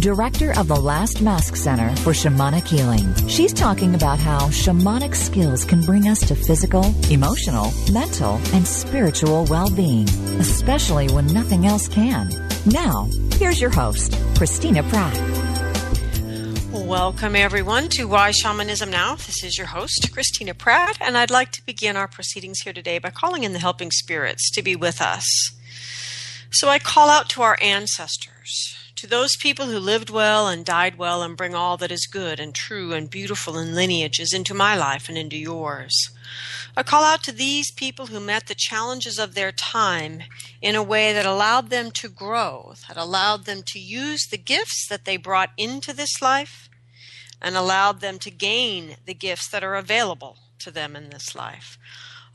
[0.00, 3.14] director of the Last Mask Center for Shamanic Healing.
[3.28, 9.44] She's talking about how shamanic skills can bring us to physical, emotional, mental, and spiritual
[9.50, 10.08] well being,
[10.40, 12.30] especially when nothing else can.
[12.64, 15.14] Now, here's your host, Christina Pratt.
[16.72, 19.16] Welcome, everyone, to Why Shamanism Now.
[19.16, 22.98] This is your host, Christina Pratt, and I'd like to begin our proceedings here today
[22.98, 25.26] by calling in the helping spirits to be with us.
[26.50, 30.98] So I call out to our ancestors, to those people who lived well and died
[30.98, 34.76] well and bring all that is good and true and beautiful in lineages into my
[34.76, 36.10] life and into yours.
[36.76, 40.24] I call out to these people who met the challenges of their time
[40.60, 44.86] in a way that allowed them to grow, that allowed them to use the gifts
[44.90, 46.68] that they brought into this life
[47.40, 51.78] and allowed them to gain the gifts that are available to them in this life.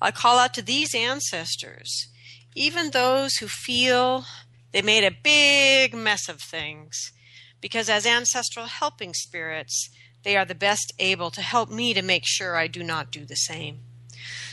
[0.02, 2.08] I call out to these ancestors,
[2.56, 4.26] even those who feel
[4.76, 7.14] they made a big mess of things,
[7.62, 9.90] because as ancestral helping spirits,
[10.26, 13.24] they are the best able to help me to make sure I do not do
[13.24, 13.80] the same.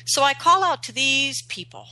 [0.07, 1.87] So I call out to these people,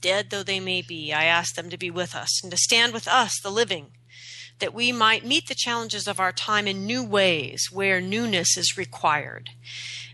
[0.00, 1.12] dead though they may be.
[1.12, 3.86] I ask them to be with us and to stand with us, the living,
[4.60, 8.78] that we might meet the challenges of our time in new ways where newness is
[8.78, 9.50] required.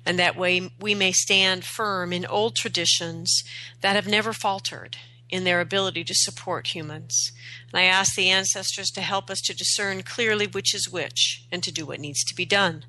[0.06, 3.42] And that way we may stand firm in old traditions
[3.82, 4.96] that have never faltered
[5.30, 7.32] in their ability to support humans.
[7.72, 11.62] And I ask the ancestors to help us to discern clearly which is which and
[11.62, 12.84] to do what needs to be done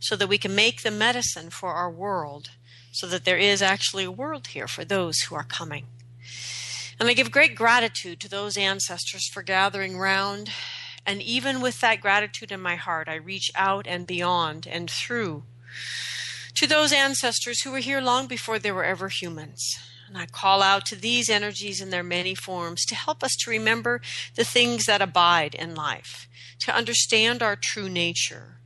[0.00, 2.50] so that we can make the medicine for our world
[2.92, 5.86] so that there is actually a world here for those who are coming.
[6.98, 10.50] And I give great gratitude to those ancestors for gathering round
[11.06, 15.44] and even with that gratitude in my heart, I reach out and beyond and through
[16.54, 19.78] to those ancestors who were here long before there were ever humans.
[20.06, 23.50] And I call out to these energies in their many forms to help us to
[23.50, 24.00] remember
[24.36, 26.28] the things that abide in life,
[26.60, 28.60] to understand our true nature,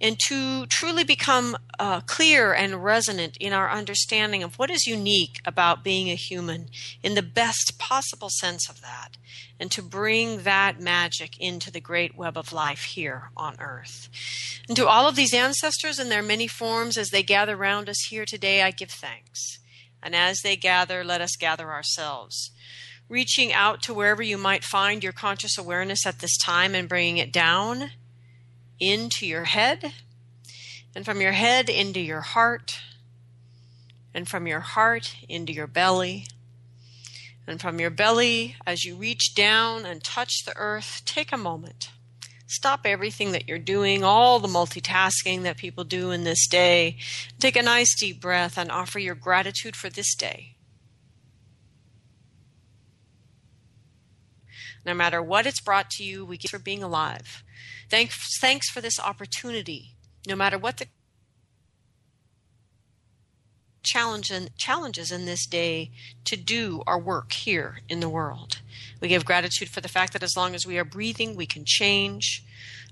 [0.00, 5.40] and to truly become uh, clear and resonant in our understanding of what is unique
[5.46, 6.68] about being a human
[7.02, 9.16] in the best possible sense of that,
[9.58, 14.10] and to bring that magic into the great web of life here on earth.
[14.68, 18.06] And to all of these ancestors in their many forms as they gather around us
[18.10, 19.60] here today, I give thanks.
[20.04, 22.52] And as they gather, let us gather ourselves
[23.08, 27.18] reaching out to wherever you might find your conscious awareness at this time and bringing
[27.18, 27.90] it down
[28.80, 29.92] into your head,
[30.94, 32.80] and from your head into your heart,
[34.12, 36.26] and from your heart into your belly.
[37.46, 41.90] And from your belly, as you reach down and touch the earth, take a moment.
[42.46, 46.98] Stop everything that you're doing, all the multitasking that people do in this day.
[47.38, 50.54] Take a nice deep breath and offer your gratitude for this day.
[54.84, 57.42] No matter what it's brought to you, we get for being alive.
[57.88, 59.94] Thanks, thanks for this opportunity,
[60.26, 60.86] no matter what the
[63.82, 65.90] challenge and challenges in this day
[66.24, 68.60] to do our work here in the world.
[69.04, 71.66] We give gratitude for the fact that as long as we are breathing, we can
[71.66, 72.42] change,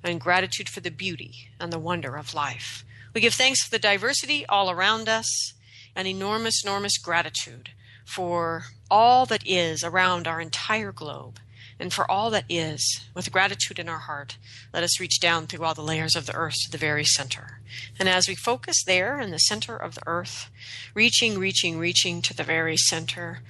[0.05, 2.85] and gratitude for the beauty and the wonder of life.
[3.15, 5.55] We give thanks for the diversity all around us,
[5.97, 7.71] and enormous, enormous gratitude
[8.05, 11.41] for all that is around our entire globe
[11.81, 14.37] and for all that is, with gratitude in our heart,
[14.73, 17.61] let us reach down through all the layers of the earth to the very center.
[17.99, 20.51] And as we focus there in the center of the earth,
[20.95, 23.41] reaching, reaching, reaching to the very center,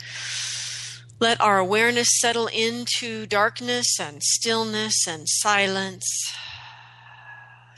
[1.23, 6.35] let our awareness settle into darkness and stillness and silence,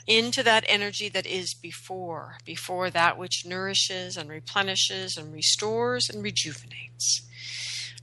[0.07, 6.23] into that energy that is before, before that which nourishes and replenishes and restores and
[6.23, 7.21] rejuvenates.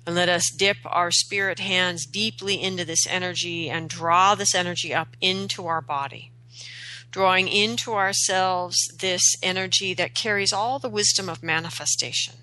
[0.06, 4.94] And let us dip our spirit hands deeply into this energy and draw this energy
[4.94, 6.30] up into our body.
[7.10, 12.41] Drawing into ourselves this energy that carries all the wisdom of manifestation.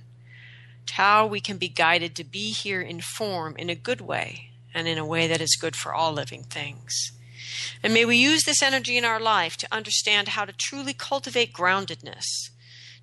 [0.92, 4.88] How we can be guided to be here in form in a good way and
[4.88, 7.12] in a way that is good for all living things.
[7.82, 11.54] And may we use this energy in our life to understand how to truly cultivate
[11.54, 12.50] groundedness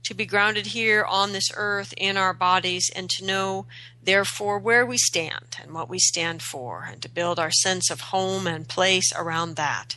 [0.07, 3.67] to be grounded here on this earth in our bodies and to know,
[4.01, 8.01] therefore, where we stand and what we stand for, and to build our sense of
[8.01, 9.97] home and place around that.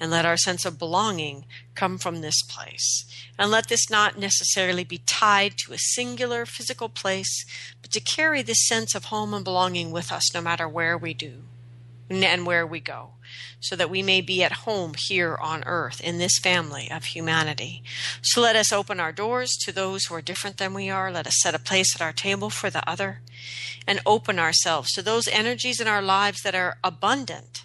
[0.00, 3.04] And let our sense of belonging come from this place.
[3.38, 7.44] And let this not necessarily be tied to a singular physical place,
[7.82, 11.14] but to carry this sense of home and belonging with us no matter where we
[11.14, 11.42] do
[12.10, 13.10] and where we go
[13.60, 17.82] so that we may be at home here on earth in this family of humanity.
[18.22, 21.10] So let us open our doors to those who are different than we are.
[21.10, 23.20] Let us set a place at our table for the other
[23.86, 27.64] and open ourselves to those energies in our lives that are abundant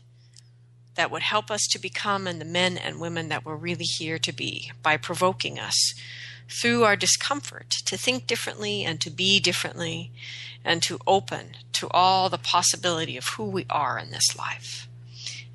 [0.96, 4.20] that would help us to become and the men and women that we're really here
[4.20, 5.94] to be by provoking us
[6.50, 10.12] through our discomfort to think differently and to be differently
[10.64, 14.88] and to open to all the possibility of who we are in this life.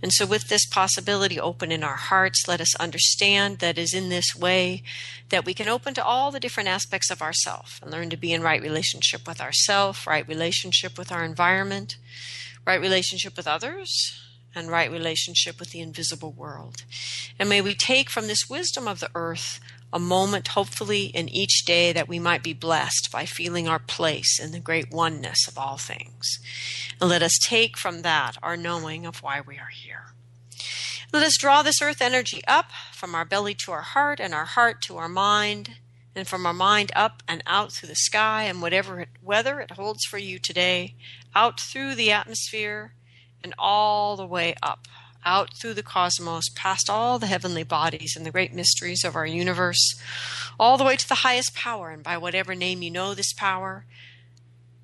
[0.00, 4.10] And so, with this possibility open in our hearts, let us understand that is in
[4.10, 4.84] this way
[5.30, 8.32] that we can open to all the different aspects of ourself and learn to be
[8.32, 11.96] in right relationship with ourself, right relationship with our environment,
[12.64, 14.27] right relationship with others,
[14.58, 16.82] and right relationship with the invisible world.
[17.38, 19.60] And may we take from this wisdom of the earth
[19.92, 24.38] a moment, hopefully, in each day that we might be blessed by feeling our place
[24.38, 26.38] in the great oneness of all things.
[27.00, 30.12] And let us take from that our knowing of why we are here.
[31.10, 34.44] Let us draw this earth energy up from our belly to our heart and our
[34.44, 35.76] heart to our mind
[36.14, 39.70] and from our mind up and out through the sky and whatever it, weather it
[39.70, 40.96] holds for you today,
[41.34, 42.92] out through the atmosphere
[43.42, 44.86] and all the way up
[45.24, 49.26] out through the cosmos, past all the heavenly bodies and the great mysteries of our
[49.26, 50.00] universe,
[50.58, 53.84] all the way to the highest power, and by whatever name you know this power,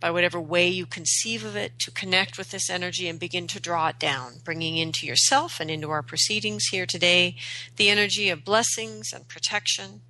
[0.01, 3.61] by whatever way you conceive of it, to connect with this energy and begin to
[3.61, 7.37] draw it down, bringing into yourself and into our proceedings here today
[7.77, 10.03] the energy of blessings and protection,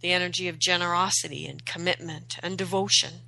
[0.00, 3.20] the energy of generosity and commitment and devotion.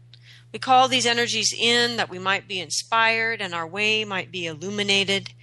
[0.55, 4.47] We call these energies in that we might be inspired and our way might be
[4.47, 5.35] illuminated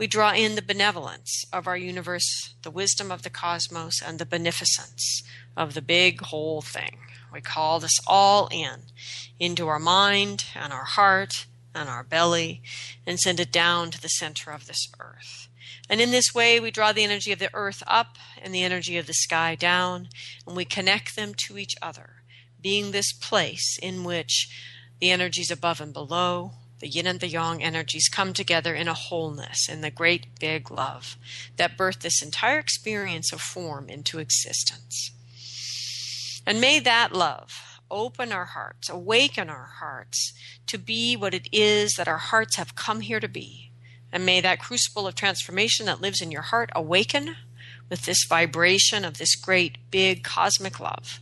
[0.00, 4.24] we draw in the benevolence of our universe, the wisdom of the cosmos, and the
[4.24, 5.22] beneficence
[5.58, 7.00] of the big whole thing.
[7.30, 8.84] We call this all in
[9.38, 12.62] into our mind and our heart and our belly
[13.06, 15.48] and send it down to the center of this earth.
[15.90, 18.96] And in this way, we draw the energy of the earth up and the energy
[18.96, 20.08] of the sky down,
[20.46, 22.19] and we connect them to each other,
[22.62, 24.48] being this place in which
[25.00, 28.94] the energies above and below, the yin and the yang energies come together in a
[28.94, 31.16] wholeness, in the great big love
[31.56, 35.12] that birthed this entire experience of form into existence.
[36.46, 40.32] And may that love open our hearts, awaken our hearts
[40.66, 43.70] to be what it is that our hearts have come here to be.
[44.12, 47.36] And may that crucible of transformation that lives in your heart awaken
[47.88, 51.20] with this vibration of this great big cosmic love.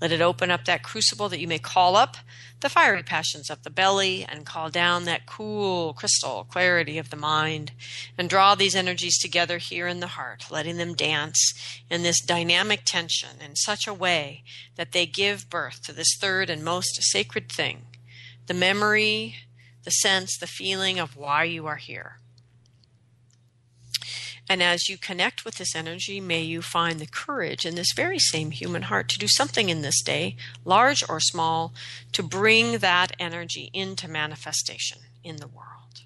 [0.00, 2.18] Let it open up that crucible that you may call up
[2.60, 7.16] the fiery passions of the belly and call down that cool crystal clarity of the
[7.16, 7.72] mind
[8.18, 11.54] and draw these energies together here in the heart, letting them dance
[11.90, 14.44] in this dynamic tension in such a way
[14.76, 17.86] that they give birth to this third and most sacred thing
[18.46, 19.34] the memory,
[19.82, 22.18] the sense, the feeling of why you are here.
[24.48, 28.18] And as you connect with this energy, may you find the courage in this very
[28.18, 31.74] same human heart to do something in this day, large or small,
[32.12, 36.02] to bring that energy into manifestation in the world.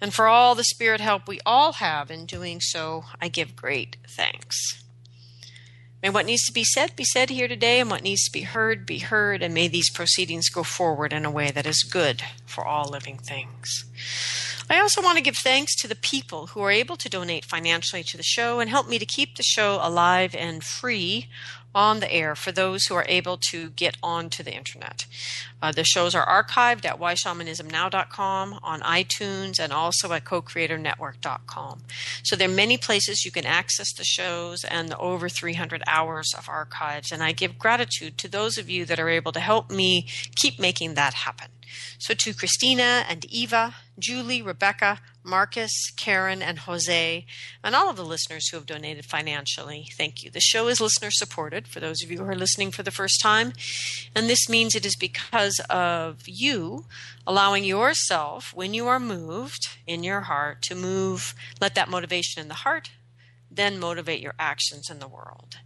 [0.00, 3.96] And for all the spirit help we all have in doing so, I give great
[4.08, 4.82] thanks.
[6.02, 8.42] May what needs to be said be said here today, and what needs to be
[8.42, 12.22] heard be heard, and may these proceedings go forward in a way that is good
[12.44, 13.84] for all living things.
[14.68, 18.02] I also want to give thanks to the people who are able to donate financially
[18.02, 21.28] to the show and help me to keep the show alive and free
[21.76, 25.04] on the air for those who are able to get onto the internet.
[25.60, 31.82] Uh, the shows are archived at whyshamanismnow.com, on iTunes, and also at co-creatornetwork.com.
[32.22, 36.32] So there are many places you can access the shows and the over 300 hours
[36.36, 37.12] of archives.
[37.12, 40.58] And I give gratitude to those of you that are able to help me keep
[40.58, 41.48] making that happen.
[41.98, 47.26] So to Christina and Eva, Julie, Rebecca, Marcus, Karen, and Jose,
[47.64, 49.88] and all of the listeners who have donated financially.
[49.96, 50.30] Thank you.
[50.30, 53.20] The show is listener supported for those of you who are listening for the first
[53.20, 53.52] time.
[54.14, 56.84] And this means it is because of you
[57.26, 62.48] allowing yourself, when you are moved in your heart, to move, let that motivation in
[62.48, 62.90] the heart
[63.56, 65.56] then motivate your actions in the world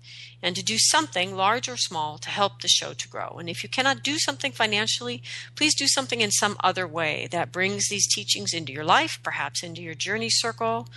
[0.42, 3.36] and to do something, large or small, to help the show to grow.
[3.38, 5.22] And if you cannot do something financially,
[5.54, 9.62] please do something in some other way that brings these teachings into your life, perhaps
[9.62, 10.88] into your journey circle.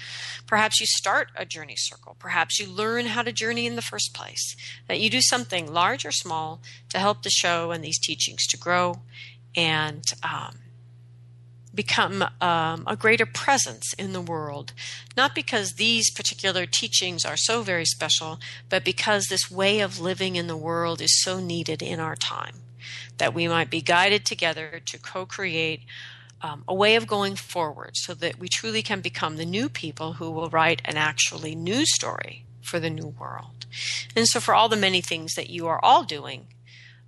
[0.48, 2.16] Perhaps you start a journey circle.
[2.20, 4.56] Perhaps you learn how to journey in the first place.
[4.88, 8.58] That you do something large or small to help the show and these teachings to
[8.58, 9.02] grow
[9.56, 10.56] and um,
[11.74, 14.74] become um, a greater presence in the world,
[15.18, 18.40] not because these particular teachings are so very special,
[18.70, 22.58] but because this way of living in the world is so needed in our time,
[23.18, 25.82] that we might be guided together to co create
[26.42, 30.14] um, a way of going forward so that we truly can become the new people
[30.14, 33.66] who will write an actually new story for the new world.
[34.16, 36.48] And so, for all the many things that you are all doing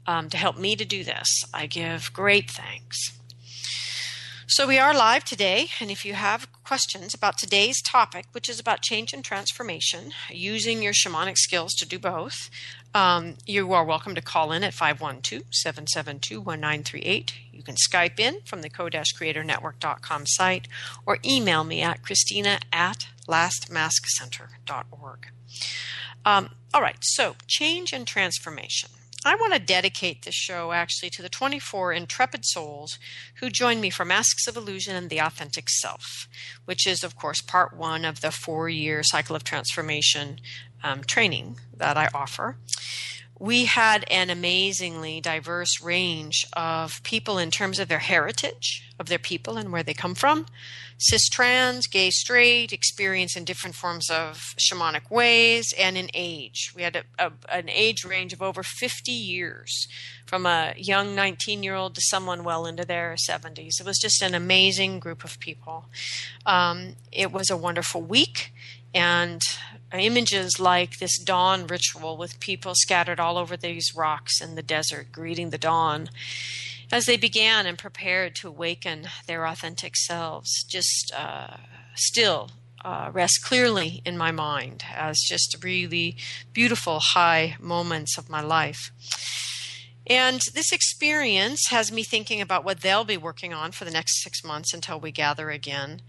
[0.08, 3.12] um, to help me to do this, I give great thanks.
[4.48, 8.60] So, we are live today, and if you have questions about today's topic, which is
[8.60, 12.52] about change and transformation, using your shamanic skills to do both,
[12.94, 17.34] um, you are welcome to call in at 512 772 1938.
[17.52, 20.68] You can Skype in from the co-creatornetwork.com site
[21.08, 25.28] or email me at christina at lastmaskcenter.org.
[26.24, 28.92] Um, all right, so change and transformation.
[29.28, 33.00] I want to dedicate this show actually to the 24 intrepid souls
[33.40, 36.28] who joined me for Masks of Illusion and the Authentic Self,
[36.66, 40.40] which is, of course, part one of the four year cycle of transformation
[40.84, 42.58] um, training that I offer
[43.38, 49.20] we had an amazingly diverse range of people in terms of their heritage, of their
[49.20, 50.46] people and where they come from.
[50.98, 56.72] Cis trans, gay straight, experience in different forms of shamanic ways, and in age.
[56.74, 59.88] We had a, a, an age range of over 50 years,
[60.26, 63.82] from a young 19 year old to someone well into their 70s.
[63.82, 65.86] It was just an amazing group of people.
[66.46, 68.54] Um, it was a wonderful week,
[68.94, 69.42] and
[70.00, 75.12] images like this dawn ritual with people scattered all over these rocks in the desert
[75.12, 76.10] greeting the dawn
[76.92, 81.58] as they began and prepared to awaken their authentic selves just uh,
[81.96, 82.52] still
[82.84, 86.16] uh, rest clearly in my mind as just really
[86.54, 88.92] beautiful high moments of my life
[90.08, 94.22] and this experience has me thinking about what they'll be working on for the next
[94.22, 96.02] six months until we gather again.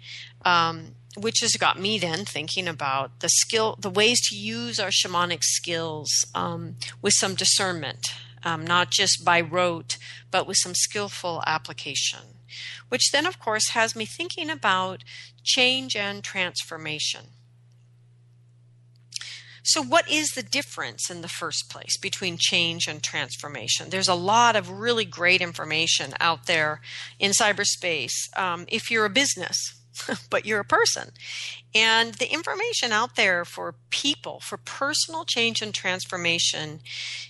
[0.45, 4.91] Um, which has got me then thinking about the skill, the ways to use our
[4.91, 8.07] shamanic skills um, with some discernment,
[8.45, 9.97] um, not just by rote,
[10.31, 12.21] but with some skillful application.
[12.89, 15.03] Which then, of course, has me thinking about
[15.43, 17.27] change and transformation.
[19.69, 23.91] So, what is the difference in the first place between change and transformation?
[23.91, 26.81] There's a lot of really great information out there
[27.19, 28.13] in cyberspace.
[28.37, 29.75] Um, if you're a business,
[30.31, 31.11] but you're a person.
[31.75, 36.81] And the information out there for people, for personal change and transformation,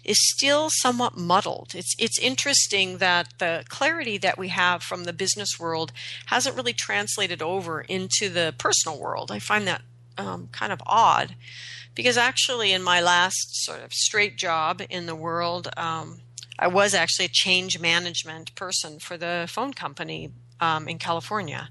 [0.04, 1.74] is still somewhat muddled.
[1.74, 5.92] It's, it's interesting that the clarity that we have from the business world
[6.26, 9.30] hasn't really translated over into the personal world.
[9.30, 9.82] I find that
[10.18, 11.34] um, kind of odd
[11.96, 16.20] because actually, in my last sort of straight job in the world, um,
[16.58, 21.68] I was actually a change management person for the phone company um, in California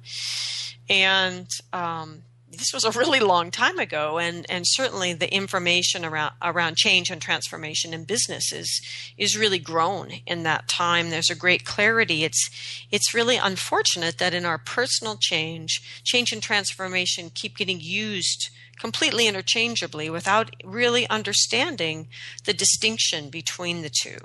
[0.90, 6.34] and um, this was a really long time ago, and and certainly the information around
[6.42, 8.82] around change and transformation in business is
[9.18, 11.10] is really grown in that time.
[11.10, 12.24] There's a great clarity.
[12.24, 12.50] It's
[12.92, 18.50] it's really unfortunate that in our personal change, change and transformation keep getting used
[18.80, 22.08] completely interchangeably without really understanding
[22.44, 24.18] the distinction between the two.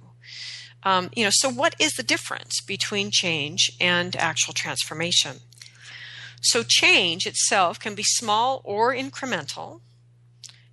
[0.82, 5.40] Um, you know, so what is the difference between change and actual transformation?
[6.40, 9.80] So change itself can be small or incremental.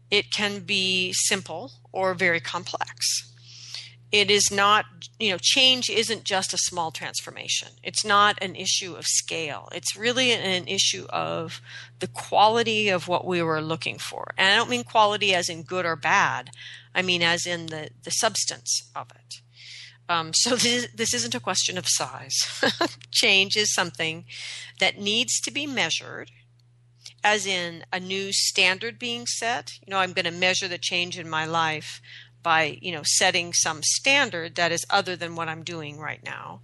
[0.09, 3.23] It can be simple or very complex.
[4.09, 4.85] It is not,
[5.19, 7.69] you know, change isn't just a small transformation.
[7.83, 9.67] It's not an issue of scale.
[9.73, 11.59] It's really an issue of
[11.99, 14.33] the quality of what we were looking for.
[14.37, 16.51] And I don't mean quality as in good or bad.
[16.95, 19.41] I mean as in the, the substance of it.
[20.09, 22.35] Um, so this, this isn't a question of size.
[23.11, 24.25] Change is something
[24.79, 26.31] that needs to be measured,
[27.23, 29.79] as in a new standard being set.
[29.85, 32.01] You know, I'm going to measure the change in my life
[32.43, 36.61] by, you know, setting some standard that is other than what I'm doing right now.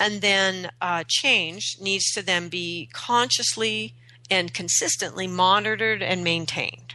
[0.00, 3.94] And then uh, change needs to then be consciously
[4.30, 6.94] and consistently monitored and maintained.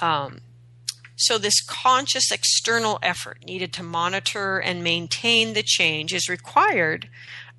[0.00, 0.40] Um,
[1.16, 7.08] so, this conscious external effort needed to monitor and maintain the change is required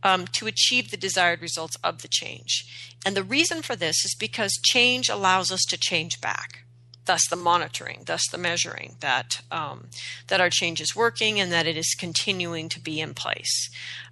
[0.04, 2.98] um, to achieve the desired results of the change.
[3.06, 6.64] And the reason for this is because change allows us to change back.
[7.06, 9.90] Thus, the monitoring, thus the measuring that um,
[10.28, 13.70] that our change is working and that it is continuing to be in place.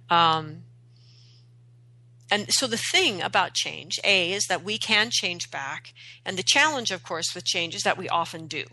[0.08, 0.62] Um,
[2.30, 5.92] and so the thing about change, A, is that we can change back.
[6.24, 8.64] And the challenge, of course, with change is that we often do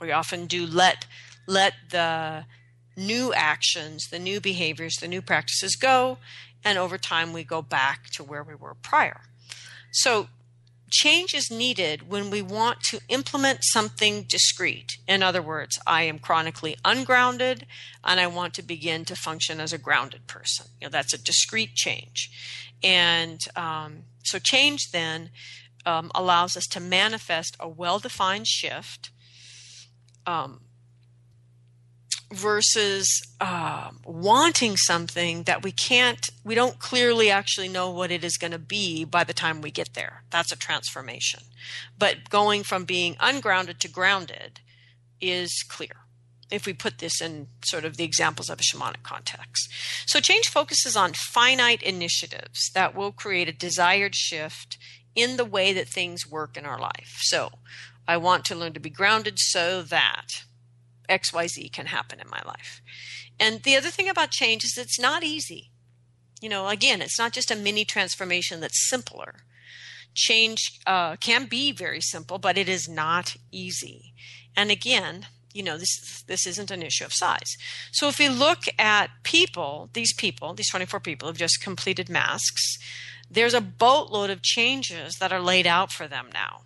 [0.00, 1.06] we often do let
[1.46, 2.44] let the
[2.96, 6.18] new actions, the new behaviors, the new practices go,
[6.64, 9.22] and over time we go back to where we were prior.
[9.92, 10.28] So
[10.90, 14.98] change is needed when we want to implement something discrete.
[15.06, 17.66] In other words, I am chronically ungrounded
[18.04, 20.66] and I want to begin to function as a grounded person.
[20.80, 22.30] You know, that's a discrete change.
[22.82, 25.30] And um, so change then
[25.86, 29.10] um, allows us to manifest a well defined shift.
[30.26, 30.60] Um,
[32.32, 33.08] versus
[33.40, 38.52] uh, wanting something that we can't, we don't clearly actually know what it is going
[38.52, 40.22] to be by the time we get there.
[40.30, 41.40] That's a transformation.
[41.98, 44.60] But going from being ungrounded to grounded
[45.20, 46.04] is clear
[46.50, 49.68] if we put this in sort of the examples of a shamanic context.
[50.06, 54.76] So change focuses on finite initiatives that will create a desired shift
[55.14, 57.18] in the way that things work in our life.
[57.20, 57.50] So
[58.10, 60.42] I want to learn to be grounded so that
[61.08, 62.82] XYZ can happen in my life.
[63.38, 65.70] And the other thing about change is it's not easy.
[66.40, 69.44] You know, again, it's not just a mini transformation that's simpler.
[70.12, 74.12] Change uh, can be very simple, but it is not easy.
[74.56, 77.56] And again, you know, this this isn't an issue of size.
[77.92, 82.76] So if we look at people, these people, these 24 people have just completed masks,
[83.30, 86.62] there's a boatload of changes that are laid out for them now.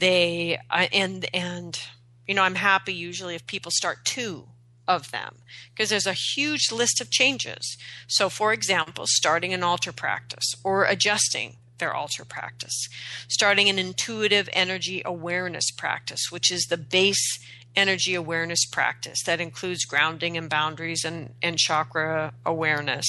[0.00, 1.78] They uh, and and
[2.26, 4.46] you know, I'm happy usually if people start two
[4.86, 5.36] of them
[5.72, 7.76] because there's a huge list of changes.
[8.06, 12.88] So, for example, starting an altar practice or adjusting their altar practice,
[13.28, 17.38] starting an intuitive energy awareness practice, which is the base
[17.76, 23.06] energy awareness practice that includes grounding and boundaries and, and chakra awareness,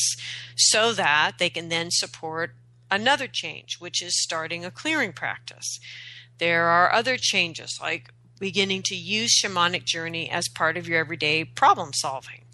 [0.55, 2.53] so that they can then support
[2.89, 5.79] another change, which is starting a clearing practice.
[6.41, 11.45] There are other changes like beginning to use shamanic journey as part of your everyday
[11.45, 12.45] problem solving.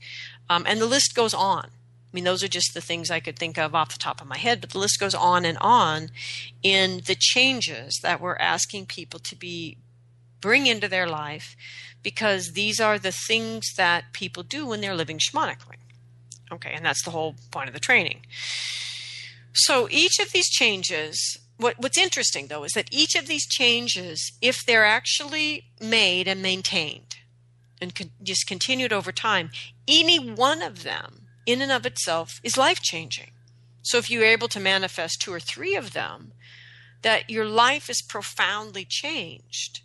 [0.50, 1.68] Um, and the list goes on.
[1.68, 4.28] I mean, those are just the things I could think of off the top of
[4.28, 6.10] my head, but the list goes on and on
[6.62, 9.78] in the changes that we're asking people to be
[10.42, 11.56] bring into their life
[12.04, 15.78] because these are the things that people do when they're living shamanically.
[16.52, 18.26] Okay, and that's the whole point of the training.
[19.54, 24.32] So each of these changes what, what's interesting though is that each of these changes,
[24.42, 27.18] if they're actually made and maintained
[27.82, 29.50] and con- just continued over time,
[29.88, 33.32] any one of them in and of itself is life changing.
[33.82, 36.34] So if you're able to manifest two or three of them,
[37.02, 39.82] that your life is profoundly changed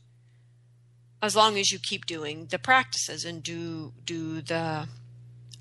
[1.23, 4.89] as long as you keep doing the practices and do do the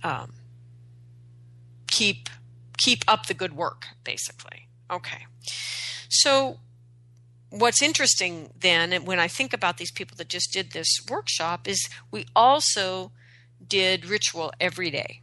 [0.03, 0.33] um,
[1.87, 2.29] keep
[2.77, 5.27] keep up the good work basically okay
[6.11, 6.57] so,
[7.49, 11.67] what's interesting then, and when I think about these people that just did this workshop,
[11.67, 13.11] is we also
[13.65, 15.21] did ritual every day.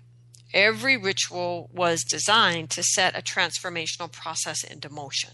[0.55, 5.33] Every ritual was designed to set a transformational process into motion,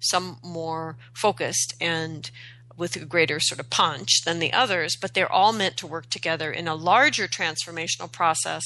[0.00, 2.30] some more focused and
[2.76, 6.08] with a greater sort of punch than the others, but they're all meant to work
[6.08, 8.64] together in a larger transformational process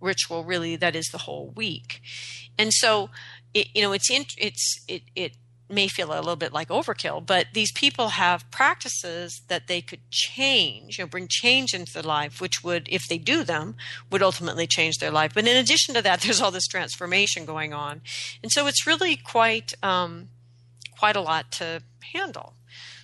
[0.00, 2.00] ritual, really, that is the whole week.
[2.58, 3.10] And so,
[3.52, 5.36] it, you know, it's in, it's it it
[5.68, 10.00] may feel a little bit like overkill, but these people have practices that they could
[10.10, 13.74] change, you know, bring change into their life, which would, if they do them,
[14.10, 15.32] would ultimately change their life.
[15.34, 18.02] But in addition to that, there's all this transformation going on,
[18.42, 20.28] and so it's really quite um,
[20.98, 22.54] quite a lot to handle.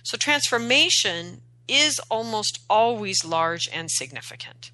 [0.03, 4.71] So transformation is almost always large and significant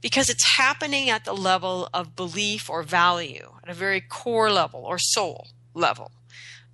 [0.00, 4.84] because it's happening at the level of belief or value, at a very core level
[4.84, 6.10] or soul level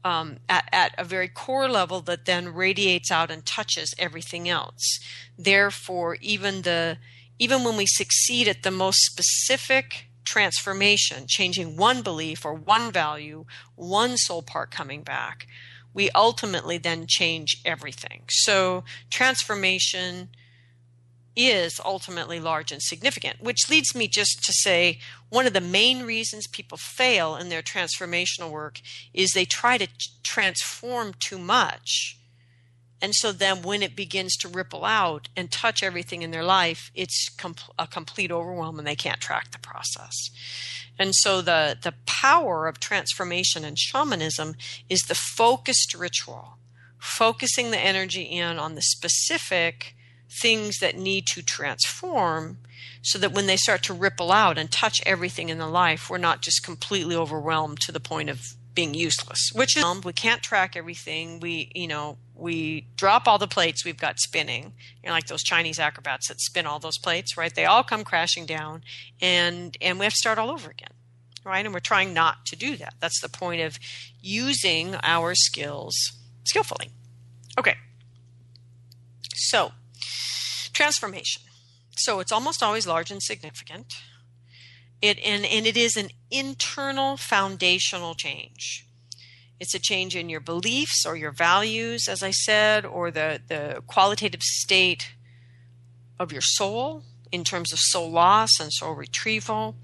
[0.05, 5.01] um, at, at a very core level that then radiates out and touches everything else.
[5.39, 6.99] Therefore, even the
[7.41, 13.45] even when we succeed at the most specific transformation, changing one belief or one value,
[13.77, 15.47] one soul part coming back,
[15.95, 18.25] we ultimately then change everything.
[18.29, 20.31] So transformation
[21.39, 24.99] is ultimately large and significant, which leads me just to say
[25.31, 28.81] one of the main reasons people fail in their transformational work
[29.15, 29.87] is they try to
[30.25, 32.19] transform too much.
[33.01, 36.91] And so then when it begins to ripple out and touch everything in their life,
[36.93, 40.31] it's com- a complete overwhelm and they can't track the process.
[40.99, 44.57] And so the, the power of transformation and shamanism
[44.89, 46.59] is the focused ritual,
[46.99, 49.95] focusing the energy in on the specific
[50.31, 52.59] things that need to transform
[53.03, 56.19] so that when they start to ripple out and touch everything in the life, we're
[56.19, 60.77] not just completely overwhelmed to the point of being useless, which is we can't track
[60.77, 61.41] everything.
[61.41, 65.43] We, you know, we drop all the plates we've got spinning, you know, like those
[65.43, 67.53] Chinese acrobats that spin all those plates, right?
[67.53, 68.83] They all come crashing down
[69.21, 70.93] and, and we have to start all over again.
[71.45, 71.65] right?
[71.65, 72.95] And we're trying not to do that.
[73.01, 73.79] That's the point of
[74.21, 75.97] using our skills
[76.45, 76.91] skillfully.
[77.59, 77.75] Okay.
[79.35, 79.73] So,
[80.79, 81.43] transformation.
[81.97, 83.95] So, it's almost always large and significant.
[85.03, 88.87] It and, and it is an internal foundational change.
[89.61, 93.83] It's a change in your beliefs or your values, as I said, or the, the
[93.87, 95.15] qualitative state
[96.19, 99.75] of your soul in terms of soul loss and soul retrieval.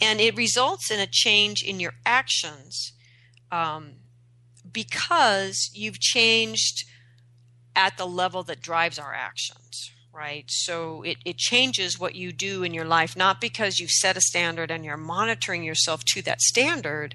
[0.00, 2.92] And it results in a change in your actions
[3.50, 3.92] um,
[4.70, 6.84] because you've changed
[7.74, 10.46] at the level that drives our actions, right?
[10.48, 14.20] So it, it changes what you do in your life, not because you've set a
[14.20, 17.14] standard and you're monitoring yourself to that standard,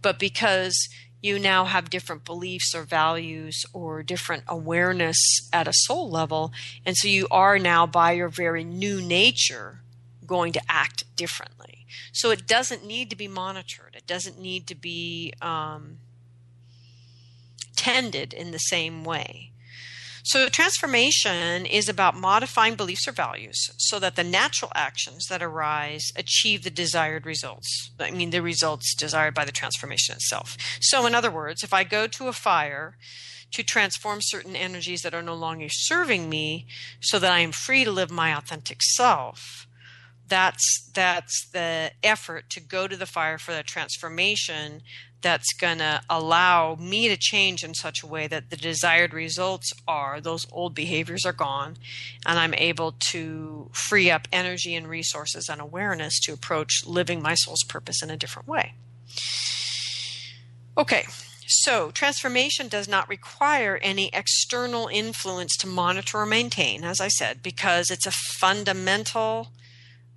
[0.00, 0.88] but because
[1.20, 5.18] you now have different beliefs or values or different awareness
[5.52, 6.52] at a soul level.
[6.84, 9.80] And so you are now, by your very new nature,
[10.24, 11.86] going to act differently.
[12.12, 15.98] So it doesn't need to be monitored, it doesn't need to be um,
[17.74, 19.50] tended in the same way.
[20.26, 26.10] So, transformation is about modifying beliefs or values so that the natural actions that arise
[26.16, 27.92] achieve the desired results.
[28.00, 30.56] I mean, the results desired by the transformation itself.
[30.80, 32.96] So, in other words, if I go to a fire
[33.52, 36.66] to transform certain energies that are no longer serving me
[37.00, 39.65] so that I am free to live my authentic self,
[40.28, 44.82] that's that's the effort to go to the fire for that transformation
[45.22, 49.72] that's going to allow me to change in such a way that the desired results
[49.88, 51.76] are those old behaviors are gone
[52.24, 57.34] and I'm able to free up energy and resources and awareness to approach living my
[57.34, 58.74] soul's purpose in a different way.
[60.78, 61.06] Okay,
[61.46, 67.42] so transformation does not require any external influence to monitor or maintain, as I said,
[67.42, 69.48] because it's a fundamental,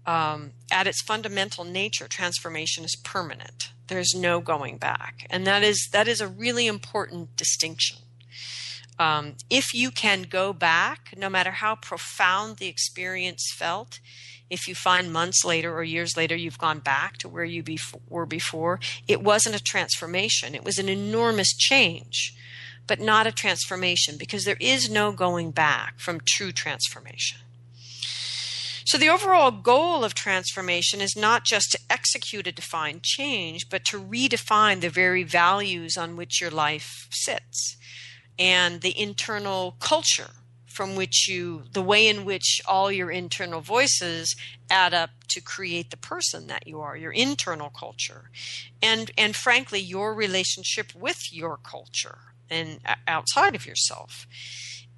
[0.09, 3.69] um, at its fundamental nature, transformation is permanent.
[3.89, 5.27] There's no going back.
[5.29, 7.99] And that is that is a really important distinction.
[8.97, 13.99] Um, if you can go back no matter how profound the experience felt
[14.49, 17.63] if you find months later or years later you've gone back to where you
[18.09, 20.55] were before it wasn't a transformation.
[20.55, 22.35] It was an enormous change
[22.87, 27.39] but not a transformation because there is no going back from true transformation
[28.89, 33.85] so, the overall goal of transformation is not just to execute a defined change, but
[33.85, 37.77] to redefine the very values on which your life sits
[38.39, 40.31] and the internal culture
[40.65, 44.35] from which you, the way in which all your internal voices
[44.71, 48.31] add up to create the person that you are, your internal culture,
[48.81, 52.17] and and frankly, your relationship with your culture
[52.49, 54.25] and uh, outside of yourself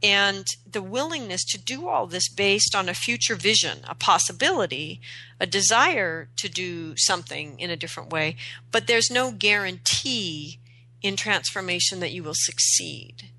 [0.03, 4.99] and the willingness to do all this based on a future vision, a possibility,
[5.39, 8.35] a desire to do something in a different way,
[8.71, 10.59] but there's no guarantee
[11.01, 13.29] in transformation that you will succeed.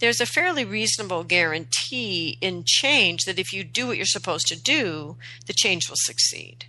[0.00, 4.60] There's a fairly reasonable guarantee in change that if you do what you're supposed to
[4.60, 6.66] do, the change will succeed.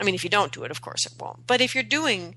[0.00, 1.46] I mean, if you don't do it, of course it won't.
[1.46, 2.36] But if you're doing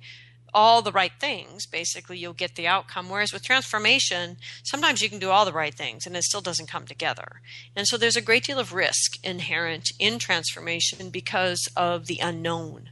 [0.53, 3.09] all the right things, basically you'll get the outcome.
[3.09, 6.69] Whereas with transformation, sometimes you can do all the right things and it still doesn't
[6.69, 7.41] come together.
[7.75, 12.89] And so there's a great deal of risk inherent in transformation because of the unknown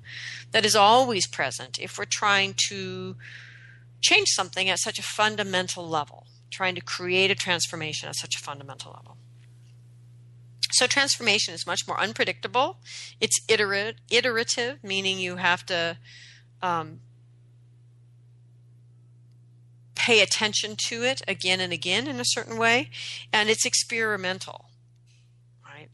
[0.52, 3.16] that is always present if we're trying to
[4.02, 8.40] change something at such a fundamental level, trying to create a transformation at such a
[8.40, 9.18] fundamental level.
[10.72, 12.78] So transformation is much more unpredictable.
[13.20, 15.98] It's iterative, meaning you have to
[16.62, 17.00] um,
[20.00, 22.90] pay attention to it again and again in a certain way,
[23.34, 24.66] and it's experimental,
[25.66, 25.90] right?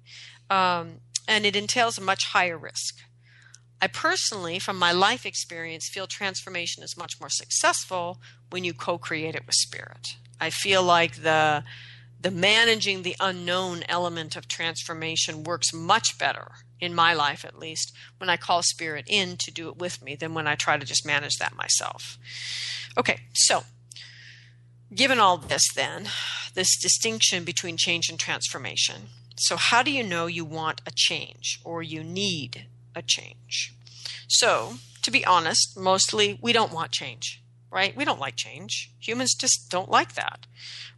[0.49, 2.99] Um, and it entails a much higher risk.
[3.81, 9.35] I personally, from my life experience, feel transformation is much more successful when you co-create
[9.35, 10.15] it with spirit.
[10.39, 11.63] I feel like the
[12.19, 16.47] the managing the unknown element of transformation works much better
[16.79, 20.15] in my life at least when I call spirit in to do it with me
[20.15, 22.17] than when I try to just manage that myself.
[22.97, 23.63] Okay, so
[24.93, 26.07] Given all this, then,
[26.53, 31.59] this distinction between change and transformation, so how do you know you want a change
[31.63, 33.73] or you need a change?
[34.27, 37.95] So, to be honest, mostly we don't want change, right?
[37.95, 38.91] We don't like change.
[38.99, 40.45] Humans just don't like that,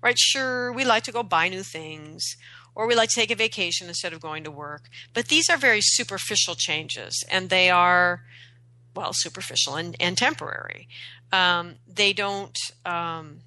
[0.02, 0.18] right?
[0.18, 2.36] Sure, we like to go buy new things
[2.76, 5.58] or we like to take a vacation instead of going to work, but these are
[5.58, 8.22] very superficial changes and they are,
[8.96, 10.88] well, superficial and, and temporary.
[11.32, 12.56] Um, they don't.
[12.86, 13.40] Um,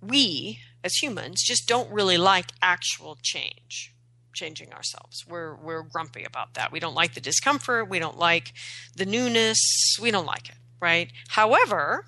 [0.00, 3.94] we as humans just don't really like actual change
[4.38, 5.24] changing ourselves.
[5.28, 6.70] We're we're grumpy about that.
[6.70, 7.88] We don't like the discomfort.
[7.88, 8.52] We don't like
[8.94, 9.58] the newness.
[10.00, 11.10] We don't like it, right?
[11.28, 12.06] However,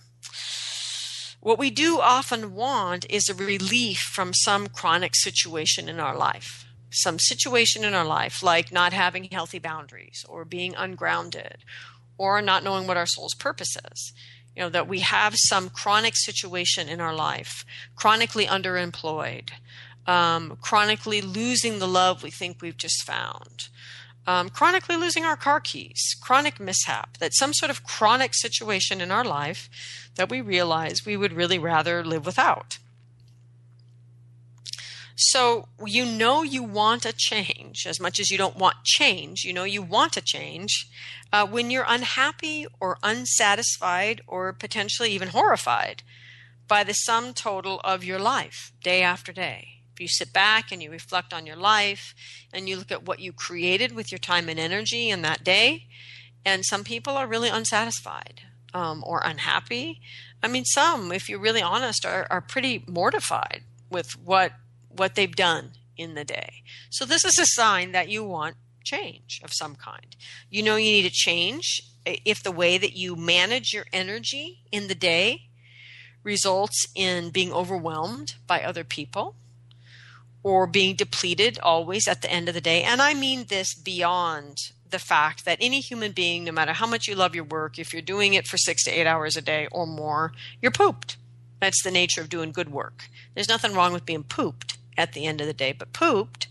[1.41, 6.67] what we do often want is a relief from some chronic situation in our life.
[6.91, 11.59] Some situation in our life, like not having healthy boundaries, or being ungrounded,
[12.19, 14.13] or not knowing what our soul's purpose is.
[14.61, 17.65] Know, that we have some chronic situation in our life,
[17.97, 19.53] chronically underemployed,
[20.07, 23.69] um, chronically losing the love we think we've just found,
[24.27, 29.11] um, chronically losing our car keys, chronic mishap, that some sort of chronic situation in
[29.11, 29.71] our life
[30.17, 32.77] that we realize we would really rather live without.
[35.23, 39.45] So you know you want a change as much as you don't want change.
[39.45, 40.89] You know you want a change
[41.31, 46.03] uh, when you're unhappy or unsatisfied or potentially even horrified
[46.67, 49.83] by the sum total of your life day after day.
[49.93, 52.15] If you sit back and you reflect on your life
[52.51, 55.87] and you look at what you created with your time and energy in that day,
[56.47, 58.41] and some people are really unsatisfied
[58.73, 60.01] um, or unhappy.
[60.43, 64.53] I mean, some, if you're really honest, are, are pretty mortified with what
[64.91, 66.63] what they've done in the day.
[66.91, 70.17] So this is a sign that you want change of some kind.
[70.51, 74.89] You know you need to change if the way that you manage your energy in
[74.89, 75.43] the day
[76.23, 79.37] results in being overwhelmed by other people
[80.43, 82.83] or being depleted always at the end of the day.
[82.83, 84.57] And I mean this beyond
[84.89, 87.93] the fact that any human being, no matter how much you love your work, if
[87.93, 91.17] you're doing it for six to eight hours a day or more, you're pooped.
[91.61, 93.05] That's the nature of doing good work.
[93.35, 96.47] There's nothing wrong with being pooped at the end of the day, but pooped,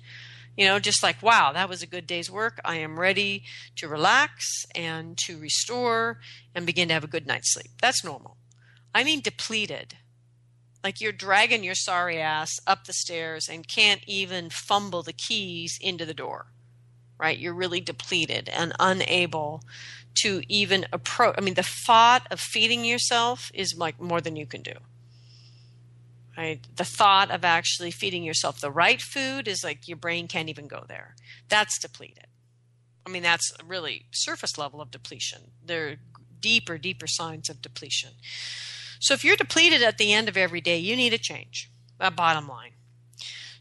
[0.57, 2.59] you know, just like, wow, that was a good day's work.
[2.65, 3.43] I am ready
[3.77, 6.19] to relax and to restore
[6.53, 7.71] and begin to have a good night's sleep.
[7.81, 8.35] That's normal.
[8.93, 9.95] I mean, depleted.
[10.83, 15.77] Like you're dragging your sorry ass up the stairs and can't even fumble the keys
[15.81, 16.47] into the door
[17.19, 17.37] right?
[17.37, 19.61] You're really depleted and unable
[20.21, 21.35] to even approach.
[21.37, 24.73] I mean, the thought of feeding yourself is like more than you can do.
[26.75, 30.67] The thought of actually feeding yourself the right food is like your brain can't even
[30.67, 31.15] go there.
[31.49, 32.27] That's depleted.
[33.05, 35.51] I mean, that's really surface level of depletion.
[35.63, 35.95] There are
[36.39, 38.11] deeper, deeper signs of depletion.
[38.99, 41.69] So if you're depleted at the end of every day, you need a change.
[41.99, 42.71] a bottom line.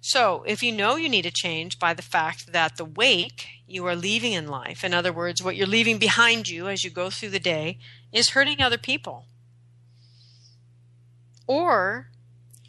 [0.01, 3.85] So, if you know you need a change by the fact that the wake you
[3.87, 7.11] are leaving in life, in other words, what you're leaving behind you as you go
[7.11, 7.79] through the day,
[8.13, 9.27] is hurting other people,
[11.49, 12.11] or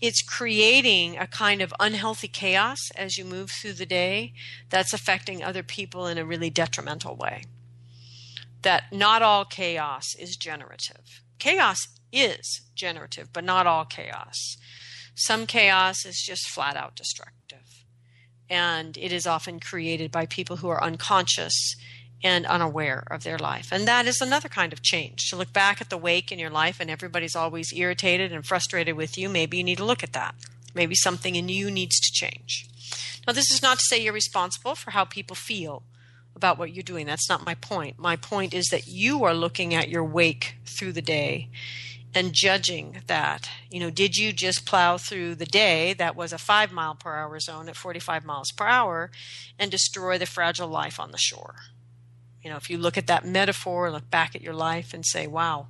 [0.01, 4.33] it's creating a kind of unhealthy chaos as you move through the day
[4.69, 7.43] that's affecting other people in a really detrimental way.
[8.61, 11.21] That not all chaos is generative.
[11.37, 11.79] Chaos
[12.11, 14.57] is generative, but not all chaos.
[15.15, 17.83] Some chaos is just flat out destructive.
[18.49, 21.75] And it is often created by people who are unconscious
[22.23, 23.69] and unaware of their life.
[23.71, 25.29] And that is another kind of change.
[25.29, 28.95] To look back at the wake in your life and everybody's always irritated and frustrated
[28.95, 30.35] with you, maybe you need to look at that.
[30.73, 32.67] Maybe something in you needs to change.
[33.25, 35.83] Now, this is not to say you're responsible for how people feel
[36.35, 37.05] about what you're doing.
[37.05, 37.99] That's not my point.
[37.99, 41.49] My point is that you are looking at your wake through the day
[42.13, 43.49] and judging that.
[43.69, 47.15] You know, did you just plow through the day that was a five mile per
[47.15, 49.11] hour zone at 45 miles per hour
[49.57, 51.55] and destroy the fragile life on the shore?
[52.43, 55.27] You know, if you look at that metaphor, look back at your life and say,
[55.27, 55.67] wow,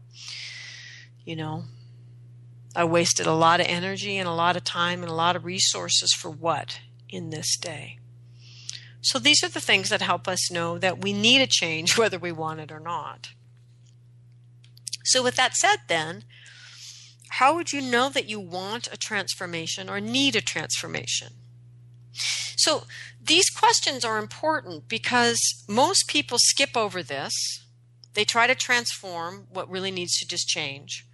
[1.25, 1.63] you know,
[2.75, 5.45] I wasted a lot of energy and a lot of time and a lot of
[5.45, 6.79] resources for what
[7.09, 7.97] in this day?
[9.01, 12.19] So these are the things that help us know that we need a change whether
[12.19, 13.29] we want it or not.
[15.05, 16.23] So, with that said, then,
[17.29, 21.33] how would you know that you want a transformation or need a transformation?
[22.57, 22.83] So,
[23.29, 27.63] these questions are important because most people skip over this.
[28.15, 31.05] They try to transform what really needs to just change,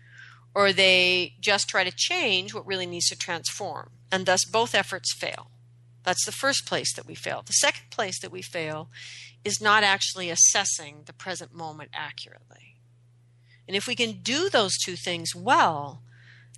[0.56, 5.14] or they just try to change what really needs to transform, and thus both efforts
[5.14, 5.52] fail.
[6.04, 7.44] That's the first place that we fail.
[7.46, 8.90] The second place that we fail
[9.44, 12.78] is not actually assessing the present moment accurately.
[13.68, 16.02] And if we can do those two things well,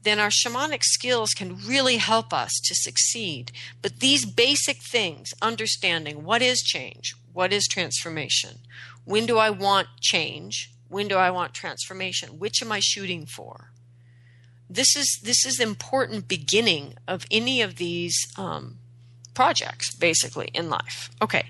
[0.04, 3.52] then our shamanic skills can really help us to succeed.
[3.82, 8.60] But these basic things, understanding what is change, what is transformation,
[9.06, 13.72] when do I want change, when do I want transformation, which am I shooting for?
[14.70, 18.80] This is this is important beginning of any of these um,
[19.34, 21.10] projects, basically in life.
[21.22, 21.46] Okay,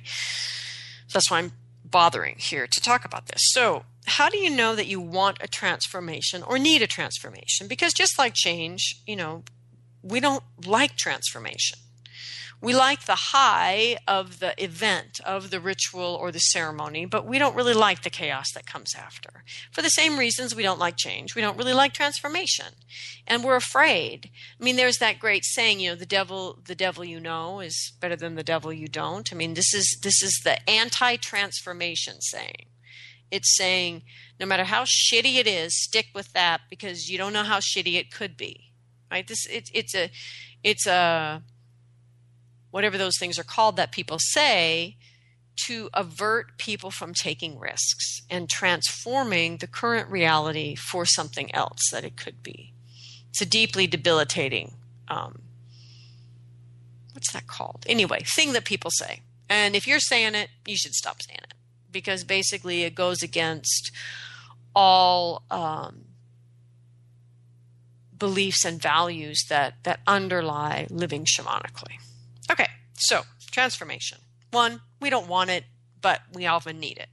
[1.08, 1.52] so that's why I'm
[1.84, 3.42] bothering here to talk about this.
[3.54, 7.68] So how do you know that you want a transformation or need a transformation?
[7.68, 9.44] Because just like change, you know,
[10.02, 11.80] we don't like transformation.
[12.60, 17.38] We like the high of the event, of the ritual or the ceremony, but we
[17.38, 19.44] don't really like the chaos that comes after.
[19.72, 22.74] For the same reasons we don't like change, we don't really like transformation.
[23.28, 24.32] And we're afraid.
[24.60, 27.94] I mean, there's that great saying, you know, the devil the devil you know is
[28.00, 29.32] better than the devil you don't.
[29.32, 32.66] I mean, this is this is the anti-transformation saying.
[33.32, 34.04] It's saying
[34.40, 37.96] no matter how shitty it is, stick with that because you don't know how shitty
[37.96, 38.72] it could be.
[39.12, 39.28] Right?
[39.28, 40.10] This it, it's a
[40.64, 41.44] it's a
[42.72, 44.98] whatever those things are called that people say
[45.66, 52.04] to avert people from taking risks and transforming the current reality for something else that
[52.04, 52.74] it could be.
[53.30, 54.74] It's a deeply debilitating,
[55.08, 55.42] um,
[57.14, 57.86] what's that called?
[57.88, 59.22] Anyway, thing that people say.
[59.50, 61.47] And if you're saying it, you should stop saying it
[61.92, 63.92] because basically it goes against
[64.76, 66.06] all um,
[68.18, 71.96] beliefs and values that that underlie living shamanically.
[72.50, 74.20] Okay, so transformation.
[74.52, 75.66] One, we don't want it,
[76.02, 77.10] but we often need it.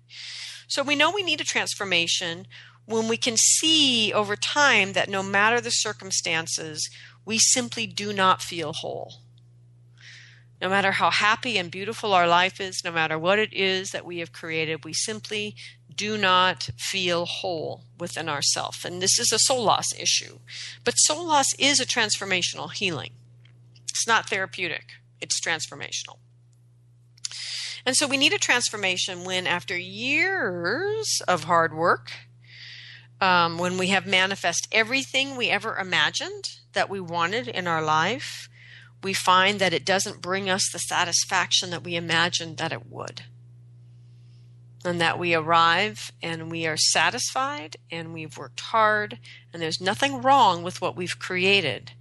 [0.69, 2.47] So we know we need a transformation
[2.87, 6.89] when we can see over time that no matter the circumstances,
[7.25, 9.24] we simply do not feel whole.
[10.65, 14.07] No matter how happy and beautiful our life is, no matter what it is that
[14.07, 15.57] we have created, we simply
[15.95, 18.83] do not feel whole within ourselves.
[18.83, 20.39] And this is a soul loss issue.
[20.83, 23.11] But soul loss is a transformational healing.
[23.91, 26.17] It's not therapeutic, it's transformational.
[27.85, 32.11] And so we need a transformation when, after years of hard work,
[33.21, 38.49] um, when we have manifest everything we ever imagined that we wanted in our life,
[39.05, 43.23] we find that it doesn't bring us the satisfaction that we imagined that it would.
[44.85, 49.19] And that we arrive and we are satisfied and we've worked hard
[49.53, 51.93] and there's nothing wrong with what we've created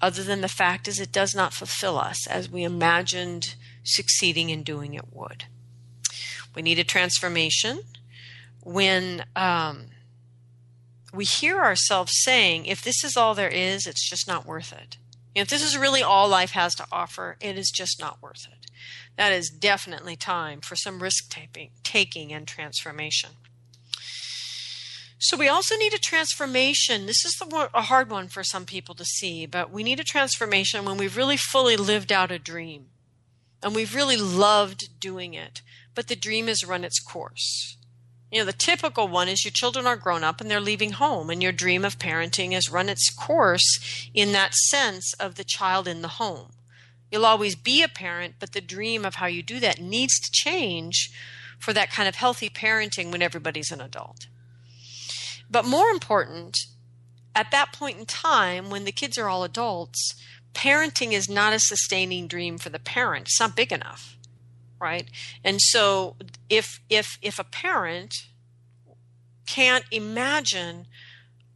[0.00, 4.62] other than the fact is it does not fulfill us as we imagined succeeding in
[4.62, 5.44] doing it would.
[6.54, 7.82] We need a transformation.
[8.62, 9.86] When um,
[11.12, 14.96] we hear ourselves saying if this is all there is it's just not worth it
[15.34, 18.60] if this is really all life has to offer it is just not worth it
[19.16, 21.30] that is definitely time for some risk
[21.82, 23.30] taking and transformation.
[25.18, 27.04] So we also need a transformation.
[27.04, 30.04] This is the, a hard one for some people to see, but we need a
[30.04, 32.86] transformation when we've really fully lived out a dream
[33.62, 35.60] and we've really loved doing it,
[35.94, 37.76] but the dream has run its course.
[38.30, 41.30] You know, the typical one is your children are grown up and they're leaving home,
[41.30, 45.88] and your dream of parenting has run its course in that sense of the child
[45.88, 46.52] in the home.
[47.10, 50.30] You'll always be a parent, but the dream of how you do that needs to
[50.30, 51.10] change
[51.58, 54.28] for that kind of healthy parenting when everybody's an adult.
[55.50, 56.56] But more important,
[57.34, 60.14] at that point in time, when the kids are all adults,
[60.54, 63.26] parenting is not a sustaining dream for the parent.
[63.26, 64.16] It's not big enough,
[64.80, 65.08] right?
[65.44, 66.16] And so
[66.48, 68.26] if if if a parent
[69.46, 70.86] can't imagine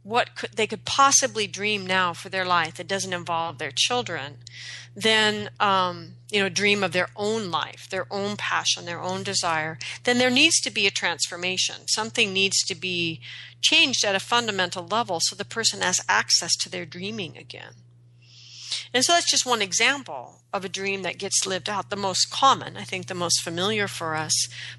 [0.03, 4.37] what could, they could possibly dream now for their life that doesn't involve their children,
[4.95, 9.79] then um, you know dream of their own life, their own passion, their own desire,
[10.03, 11.87] then there needs to be a transformation.
[11.87, 13.19] Something needs to be
[13.61, 17.73] changed at a fundamental level so the person has access to their dreaming again.
[18.93, 22.29] And so that's just one example of a dream that gets lived out, the most
[22.31, 24.33] common, I think the most familiar for us.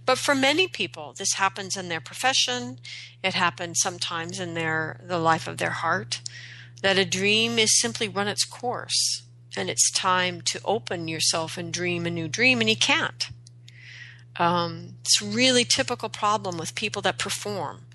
[0.04, 2.78] But for many people, this happens in their profession,
[3.22, 6.20] it happens sometimes in their the life of their heart,
[6.82, 9.22] that a dream is simply run its course
[9.56, 13.30] and it's time to open yourself and dream a new dream, and you can't.
[14.38, 17.86] Um, it's a really typical problem with people that perform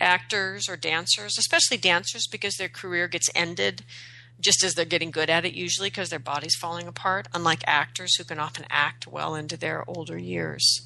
[0.00, 3.84] actors or dancers, especially dancers, because their career gets ended
[4.42, 8.16] just as they're getting good at it, usually because their body's falling apart, unlike actors
[8.16, 10.82] who can often act well into their older years.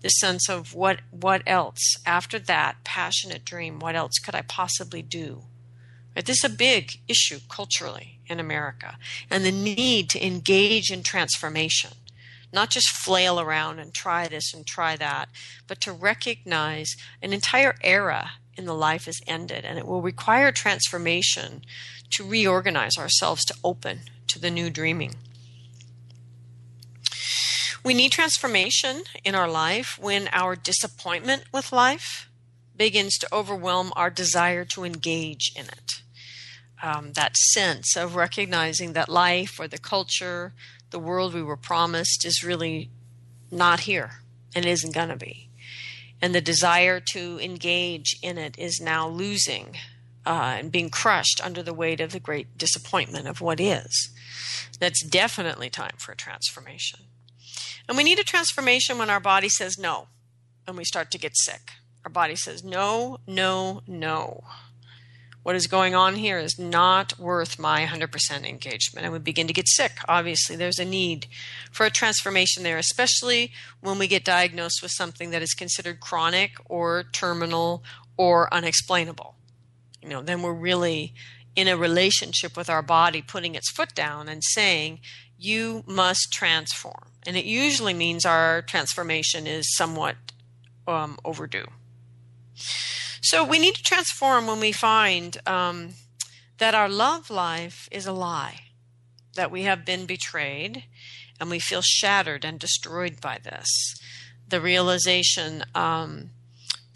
[0.00, 5.02] This sense of what what else after that passionate dream, what else could I possibly
[5.02, 5.42] do?
[6.14, 6.24] Right?
[6.24, 8.96] This is a big issue culturally in America,
[9.30, 11.90] and the need to engage in transformation,
[12.52, 15.28] not just flail around and try this and try that,
[15.66, 20.52] but to recognize an entire era in the life is ended, and it will require
[20.52, 21.62] transformation
[22.12, 25.16] to reorganize ourselves to open to the new dreaming.
[27.82, 32.28] We need transformation in our life when our disappointment with life
[32.76, 36.02] begins to overwhelm our desire to engage in it.
[36.82, 40.52] Um, that sense of recognizing that life or the culture,
[40.90, 42.90] the world we were promised, is really
[43.50, 44.22] not here
[44.54, 45.48] and isn't going to be.
[46.22, 49.76] And the desire to engage in it is now losing
[50.26, 54.10] uh, and being crushed under the weight of the great disappointment of what is.
[54.78, 57.00] That's definitely time for a transformation.
[57.88, 60.08] And we need a transformation when our body says no
[60.66, 61.72] and we start to get sick.
[62.04, 64.44] Our body says no, no, no.
[65.42, 69.04] What is going on here is not worth my 100% engagement.
[69.04, 69.92] And we begin to get sick.
[70.06, 71.26] Obviously, there's a need
[71.72, 76.52] for a transformation there, especially when we get diagnosed with something that is considered chronic
[76.66, 77.82] or terminal
[78.18, 79.34] or unexplainable.
[80.02, 81.14] You know, then we're really
[81.56, 85.00] in a relationship with our body, putting its foot down and saying,
[85.38, 87.10] You must transform.
[87.26, 90.16] And it usually means our transformation is somewhat
[90.86, 91.66] um, overdue.
[93.22, 95.90] So we need to transform when we find um,
[96.58, 98.60] that our love life is a lie,
[99.34, 100.84] that we have been betrayed,
[101.38, 103.66] and we feel shattered and destroyed by this.
[104.48, 106.30] The realization um,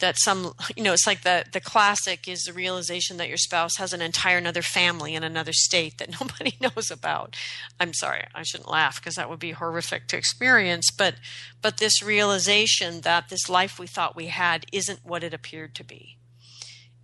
[0.04, 3.76] that some you know it's like the the classic is the realization that your spouse
[3.78, 7.36] has an entire another family in another state that nobody knows about.
[7.80, 11.14] I'm sorry i shouldn't laugh because that would be horrific to experience but
[11.62, 15.84] but this realization that this life we thought we had isn't what it appeared to
[15.84, 16.18] be.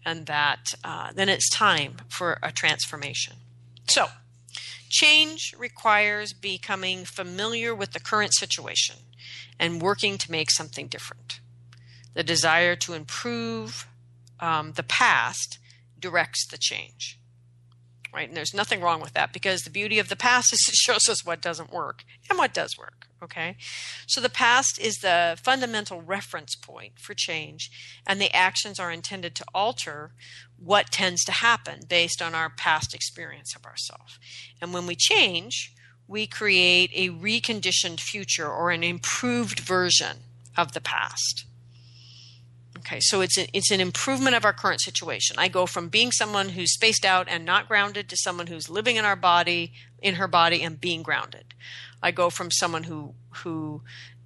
[0.05, 3.37] And that uh, then it's time for a transformation.
[3.89, 4.09] So
[4.91, 8.97] change requires becoming familiar with the current situation
[9.59, 11.41] and working to make something different
[12.15, 13.87] the desire to improve
[14.41, 15.59] um, the past
[15.99, 17.19] directs the change.
[18.13, 18.27] Right?
[18.27, 21.09] And there's nothing wrong with that because the beauty of the past is it shows
[21.09, 23.07] us what doesn't work and what does work.
[23.23, 23.57] Okay?
[24.07, 27.71] So the past is the fundamental reference point for change,
[28.07, 30.13] and the actions are intended to alter
[30.59, 34.19] what tends to happen based on our past experience of ourselves.
[34.61, 35.75] And when we change,
[36.09, 40.19] we create a reconditioned future or an improved version
[40.57, 41.45] of the past.
[42.81, 45.37] Okay, so it's a, it's an improvement of our current situation.
[45.39, 48.97] I go from being someone who's spaced out and not grounded to someone who's living
[48.97, 51.53] in our body, in her body, and being grounded.
[52.03, 53.83] I go from someone who who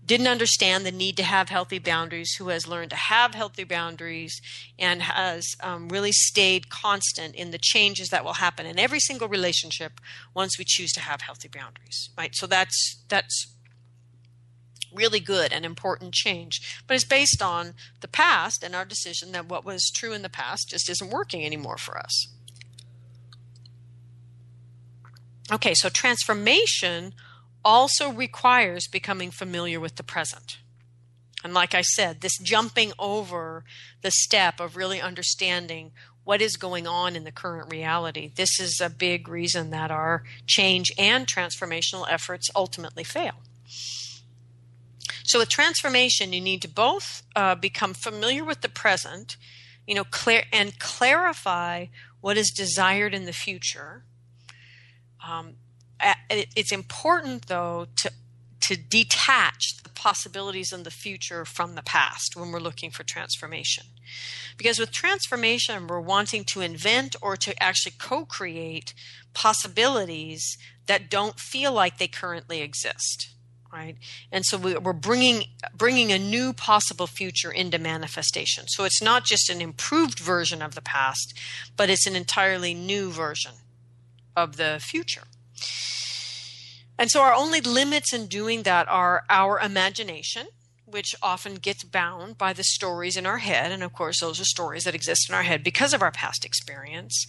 [0.06, 4.40] didn't understand the need to have healthy boundaries, who has learned to have healthy boundaries,
[4.78, 9.26] and has um, really stayed constant in the changes that will happen in every single
[9.26, 10.00] relationship
[10.32, 12.10] once we choose to have healthy boundaries.
[12.16, 12.36] Right.
[12.36, 13.48] So that's that's
[14.94, 19.48] really good and important change, but it's based on the past and our decision that
[19.48, 22.28] what was true in the past just isn't working anymore for us.
[25.52, 27.12] Okay, so transformation
[27.64, 30.58] also requires becoming familiar with the present.
[31.42, 33.64] And like I said, this jumping over
[34.00, 35.92] the step of really understanding
[36.24, 40.24] what is going on in the current reality, this is a big reason that our
[40.46, 43.34] change and transformational efforts ultimately fail.
[45.24, 49.36] So with transformation, you need to both uh, become familiar with the present,
[49.86, 51.86] you know, clear and clarify
[52.20, 54.04] what is desired in the future.
[55.26, 55.54] Um,
[56.30, 58.12] it's important though to
[58.60, 63.84] to detach the possibilities in the future from the past when we're looking for transformation.
[64.56, 68.94] Because with transformation, we're wanting to invent or to actually co create
[69.34, 70.56] possibilities
[70.86, 73.33] that don't feel like they currently exist
[73.74, 73.96] right
[74.30, 75.44] and so we, are bringing
[75.76, 80.74] bringing a new possible future into manifestation so it's not just an improved version of
[80.74, 81.34] the past
[81.76, 83.52] but it's an entirely new version
[84.36, 85.24] of the future
[86.98, 90.46] and so our only limits in doing that are our imagination
[90.86, 93.72] which often gets bound by the stories in our head.
[93.72, 96.44] And of course, those are stories that exist in our head because of our past
[96.44, 97.26] experience.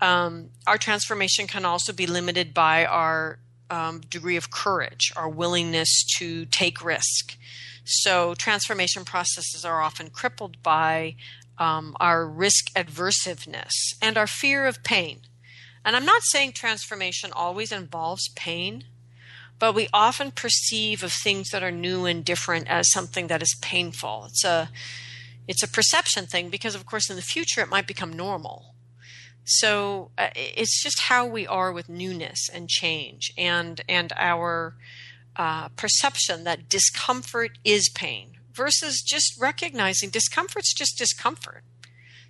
[0.00, 3.40] Um, our transformation can also be limited by our
[3.70, 7.36] um, degree of courage, our willingness to take risk.
[7.84, 11.16] So, transformation processes are often crippled by
[11.58, 15.20] um, our risk aversiveness and our fear of pain.
[15.84, 18.84] And I'm not saying transformation always involves pain,
[19.58, 23.56] but we often perceive of things that are new and different as something that is
[23.60, 24.26] painful.
[24.28, 24.70] It's a
[25.48, 28.69] it's a perception thing because of course in the future it might become normal
[29.44, 34.74] so uh, it's just how we are with newness and change and and our
[35.36, 41.62] uh, perception that discomfort is pain versus just recognizing discomfort's just discomfort.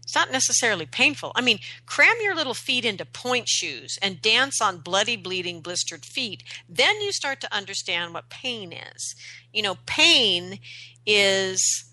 [0.03, 1.33] It's not necessarily painful.
[1.35, 6.05] I mean cram your little feet into pointe shoes and dance on bloody bleeding blistered
[6.05, 9.15] feet then you start to understand what pain is.
[9.53, 10.59] You know pain
[11.07, 11.90] is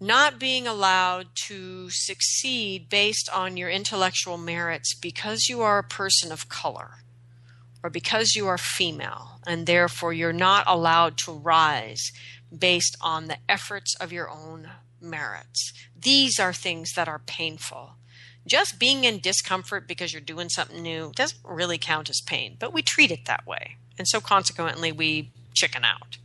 [0.00, 6.32] not being allowed to succeed based on your intellectual merits because you are a person
[6.32, 7.04] of color
[7.82, 12.12] or because you are female, and therefore you're not allowed to rise
[12.56, 14.68] based on the efforts of your own
[15.00, 15.72] merits.
[15.98, 17.92] These are things that are painful.
[18.46, 22.72] just being in discomfort because you're doing something new doesn't really count as pain, but
[22.72, 23.76] we treat it that way.
[23.98, 26.16] And so consequently, we chicken out.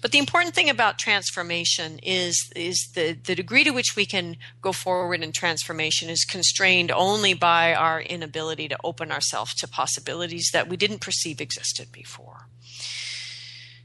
[0.00, 4.36] But the important thing about transformation is is the, the degree to which we can
[4.62, 10.50] go forward in transformation is constrained only by our inability to open ourselves to possibilities
[10.52, 12.46] that we didn't perceive existed before.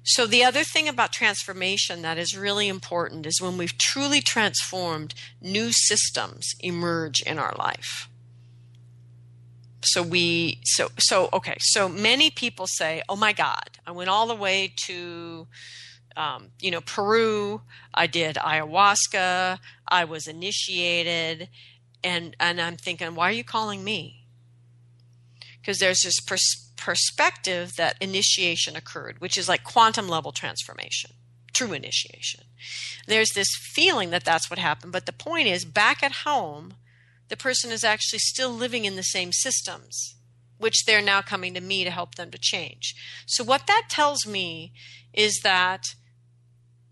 [0.08, 5.16] So, the other thing about transformation that is really important is when we've truly transformed,
[5.42, 8.08] new systems emerge in our life.
[9.82, 11.58] So we so so okay.
[11.60, 15.48] So many people say, "Oh my God, I went all the way to
[16.16, 17.62] um, you know, Peru.
[17.94, 19.60] I did ayahuasca.
[19.88, 21.50] I was initiated,
[22.04, 24.26] and and I'm thinking, why are you calling me?
[25.60, 31.12] Because there's this pers- perspective that initiation occurred, which is like quantum level transformation,
[31.54, 32.44] true initiation.
[33.08, 36.76] There's this feeling that that's what happened, but the point is, back at home,
[37.28, 40.16] the person is actually still living in the same systems
[40.58, 42.96] which they're now coming to me to help them to change.
[43.26, 44.74] So, what that tells me
[45.14, 45.96] is that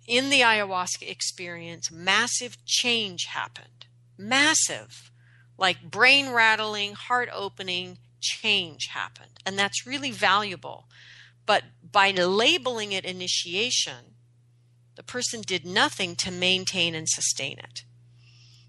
[0.07, 3.85] in the ayahuasca experience, massive change happened.
[4.17, 5.11] Massive,
[5.57, 9.39] like brain rattling, heart opening change happened.
[9.45, 10.87] And that's really valuable.
[11.45, 14.15] But by labeling it initiation,
[14.95, 17.83] the person did nothing to maintain and sustain it.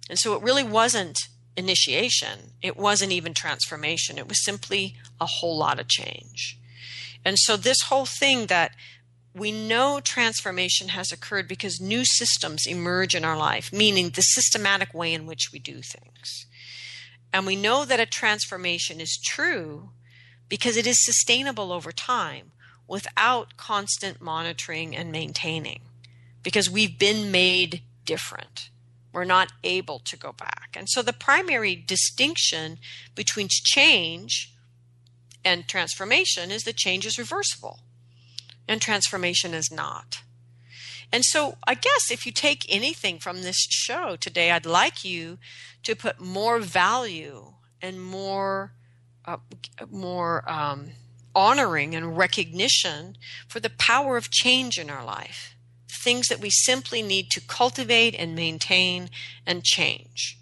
[0.08, 1.18] And so it really wasn't
[1.56, 6.58] initiation, it wasn't even transformation, it was simply a whole lot of change.
[7.24, 8.72] And so this whole thing that
[9.34, 14.94] we know transformation has occurred because new systems emerge in our life, meaning the systematic
[14.94, 16.46] way in which we do things.
[17.32, 19.90] And we know that a transformation is true
[20.48, 22.52] because it is sustainable over time
[22.86, 25.80] without constant monitoring and maintaining,
[26.44, 28.70] because we've been made different.
[29.12, 30.70] We're not able to go back.
[30.76, 32.78] And so the primary distinction
[33.16, 34.54] between change
[35.44, 37.80] and transformation is that change is reversible
[38.68, 40.22] and transformation is not.
[41.12, 45.38] And so, I guess if you take anything from this show today, I'd like you
[45.84, 48.72] to put more value and more,
[49.24, 49.36] uh,
[49.90, 50.90] more um,
[51.34, 55.54] honoring and recognition for the power of change in our life.
[55.88, 59.10] Things that we simply need to cultivate and maintain
[59.46, 60.38] and change.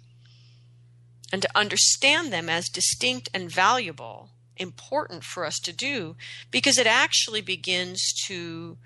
[1.31, 6.15] And to understand them as distinct and valuable important for us to do
[6.51, 8.77] because it actually begins to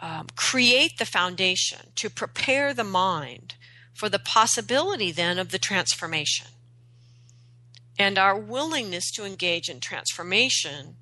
[0.00, 3.54] um, create the foundation, to prepare the mind
[3.92, 6.46] for the possibility then of the transformation.
[7.98, 10.96] And our willingness to engage in transformation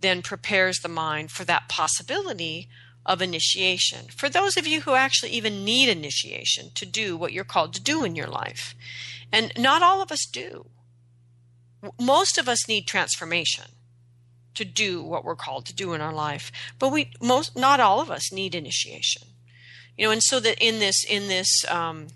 [0.00, 2.68] then prepares the mind for that possibility
[3.04, 4.06] of initiation.
[4.14, 7.82] For those of you who actually even need initiation to do what you're called to
[7.82, 8.76] do in your life,
[9.32, 10.66] and not all of us do
[12.00, 13.64] most of us need transformation
[14.54, 18.00] to do what we're called to do in our life but we most not all
[18.00, 19.22] of us need initiation.
[19.96, 22.08] You know and so that in this in this um,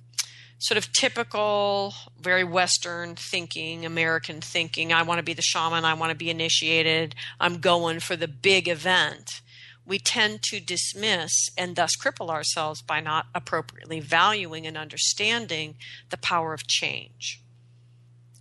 [0.58, 5.92] sort of typical very western thinking american thinking i want to be the shaman i
[5.92, 9.40] want to be initiated i'm going for the big event
[9.84, 15.74] we tend to dismiss and thus cripple ourselves by not appropriately valuing and understanding
[16.10, 17.41] the power of change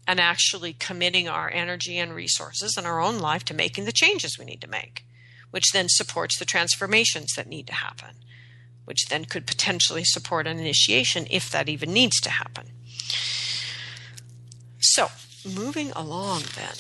[0.08, 4.38] and actually committing our energy and resources and our own life to making the changes
[4.38, 5.06] we need to make,
[5.52, 8.16] which then supports the transformations that need to happen,
[8.86, 12.72] which then could potentially support an initiation if that even needs to happen.
[14.80, 15.10] So,
[15.46, 16.74] moving along then.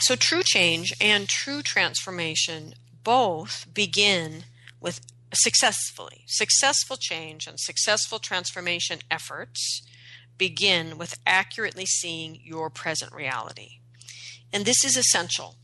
[0.00, 2.74] So, true change and true transformation
[3.04, 4.44] both begin
[4.80, 5.00] with
[5.32, 9.82] successfully successful change and successful transformation efforts
[10.40, 13.80] begin with accurately seeing your present reality.
[14.50, 15.56] And this is essential,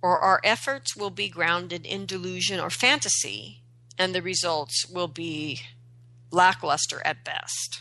[0.00, 3.64] or our efforts will be grounded in delusion or fantasy,
[3.98, 5.62] and the results will be
[6.30, 7.80] lackluster at best,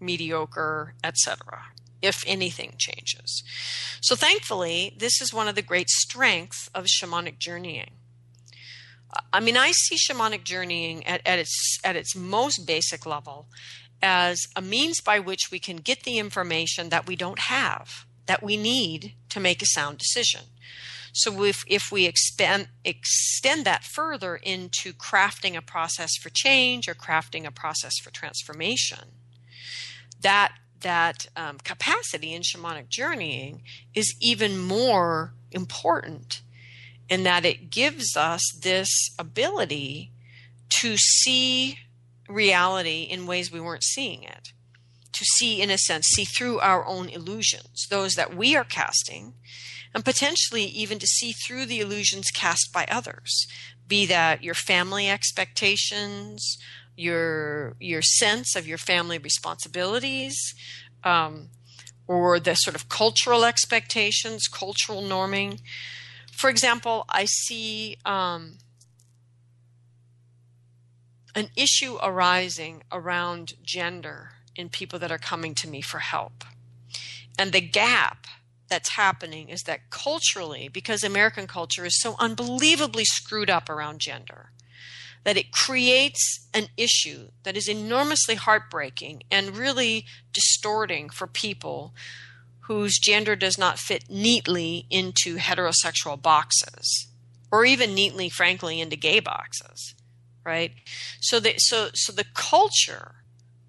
[0.00, 1.66] mediocre, etc.,
[2.00, 3.44] if anything changes.
[4.00, 7.90] So, thankfully, this is one of the great strengths of shamanic journeying.
[9.30, 13.48] I mean, I see shamanic journeying at, at, its at its most basic level
[14.02, 18.42] as a means by which we can get the information that we don't have, that
[18.42, 20.42] we need to make a sound decision.
[21.12, 26.94] So if, if we expand, extend that further into crafting a process for change or
[26.94, 29.10] crafting a process for transformation,
[30.20, 33.62] that that um, capacity in shamanic journeying
[33.94, 36.42] is even more important
[37.08, 38.88] in that it gives us this
[39.18, 40.10] ability
[40.80, 41.78] to see
[42.32, 44.52] reality in ways we weren't seeing it,
[45.12, 49.34] to see, in a sense, see through our own illusions, those that we are casting,
[49.94, 53.46] and potentially even to see through the illusions cast by others,
[53.86, 56.56] be that your family expectations,
[56.96, 60.54] your your sense of your family responsibilities,
[61.04, 61.48] um,
[62.06, 65.60] or the sort of cultural expectations, cultural norming.
[66.32, 68.58] For example, I see um,
[71.34, 76.44] an issue arising around gender in people that are coming to me for help.
[77.38, 78.26] And the gap
[78.68, 84.50] that's happening is that culturally, because American culture is so unbelievably screwed up around gender,
[85.24, 91.94] that it creates an issue that is enormously heartbreaking and really distorting for people
[92.60, 97.08] whose gender does not fit neatly into heterosexual boxes
[97.50, 99.94] or even neatly frankly into gay boxes
[100.44, 100.72] right
[101.20, 103.16] so the so so the culture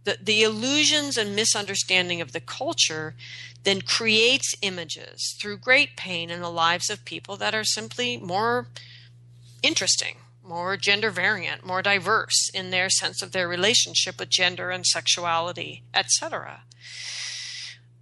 [0.05, 3.15] the, the illusions and misunderstanding of the culture
[3.63, 8.67] then creates images through great pain in the lives of people that are simply more
[9.61, 14.86] interesting more gender variant, more diverse in their sense of their relationship with gender and
[14.86, 16.63] sexuality, etc.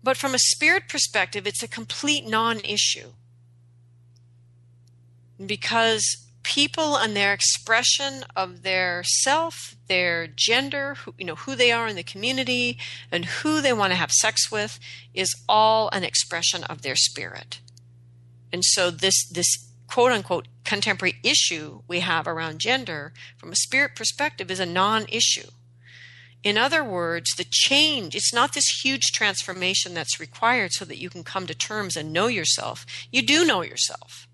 [0.03, 3.11] But from a spirit perspective, it's a complete non issue.
[5.43, 11.71] Because people and their expression of their self, their gender, who, you know, who they
[11.71, 12.77] are in the community,
[13.11, 14.79] and who they want to have sex with
[15.13, 17.59] is all an expression of their spirit.
[18.51, 23.95] And so this this quote unquote contemporary issue we have around gender from a spirit
[23.95, 25.49] perspective is a non issue.
[26.43, 31.09] In other words, the change, it's not this huge transformation that's required so that you
[31.09, 32.85] can come to terms and know yourself.
[33.11, 34.27] You do know yourself.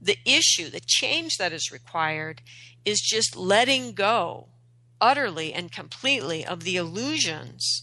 [0.00, 2.42] The issue, the change that is required,
[2.84, 4.48] is just letting go
[5.00, 7.82] utterly and completely of the illusions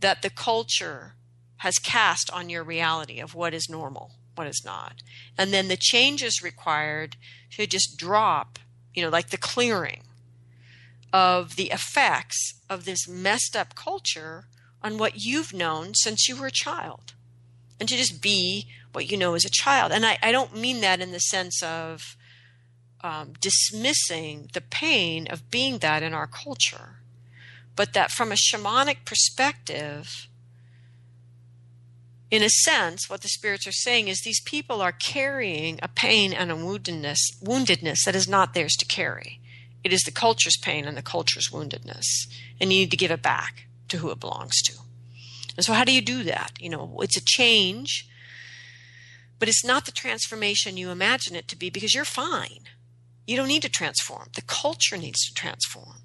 [0.00, 1.14] that the culture
[1.58, 5.02] has cast on your reality of what is normal what is not.
[5.38, 7.16] And then the changes required
[7.52, 8.58] to just drop,
[8.92, 10.02] you know, like the clearing
[11.12, 14.46] of the effects of this messed up culture
[14.82, 17.14] on what you've known since you were a child.
[17.80, 19.92] And to just be what you know as a child.
[19.92, 22.16] And I, I don't mean that in the sense of
[23.02, 27.00] um, dismissing the pain of being that in our culture,
[27.76, 30.28] but that from a shamanic perspective,
[32.30, 36.32] in a sense, what the spirits are saying is these people are carrying a pain
[36.32, 39.40] and a woundedness, woundedness that is not theirs to carry.
[39.84, 42.06] It is the culture's pain and the culture's woundedness,
[42.60, 44.83] and you need to give it back to who it belongs to.
[45.56, 46.52] And so, how do you do that?
[46.58, 48.08] You know, it's a change,
[49.38, 52.64] but it's not the transformation you imagine it to be because you're fine.
[53.26, 54.28] You don't need to transform.
[54.34, 56.02] The culture needs to transform.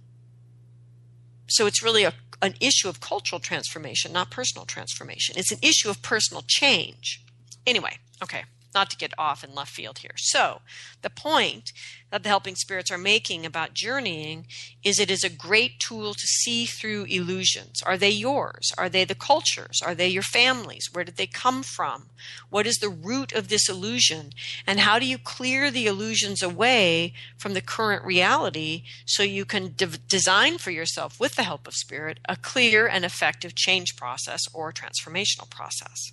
[1.47, 5.35] So, it's really a an issue of cultural transformation, not personal transformation.
[5.37, 7.23] It's an issue of personal change.
[7.67, 8.43] Anyway, okay,
[8.73, 10.15] not to get off in left field here.
[10.17, 10.61] So,
[11.01, 11.71] the point
[12.11, 14.47] that the helping spirits are making about journeying
[14.83, 17.81] is it is a great tool to see through illusions.
[17.83, 18.71] Are they yours?
[18.77, 19.81] Are they the culture's?
[19.85, 20.89] Are they your families?
[20.91, 22.09] Where did they come from?
[22.49, 24.31] What is the root of this illusion?
[24.65, 29.73] And how do you clear the illusions away from the current reality so you can
[29.75, 34.41] de- design for yourself, with the help of spirit, a clear and effective change process
[34.53, 36.11] or transformational process?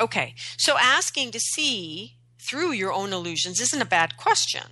[0.00, 4.62] Okay, so asking to see through your own illusions isn't a bad question,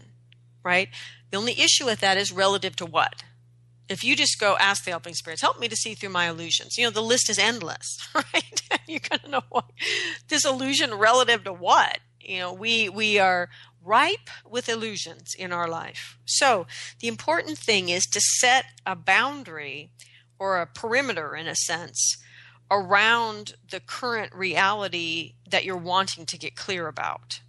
[0.64, 0.88] right?
[1.30, 3.22] The only issue with that is relative to what?
[3.90, 6.78] If you just go ask the helping spirits, help me to see through my illusions.
[6.78, 8.62] You know, the list is endless, right?
[8.86, 9.70] You're going to know what
[10.28, 11.98] this illusion relative to what?
[12.20, 13.48] You know, we we are
[13.82, 16.18] ripe with illusions in our life.
[16.26, 16.66] So,
[17.00, 19.90] the important thing is to set a boundary
[20.38, 22.18] or a perimeter in a sense
[22.70, 27.40] around the current reality that you're wanting to get clear about.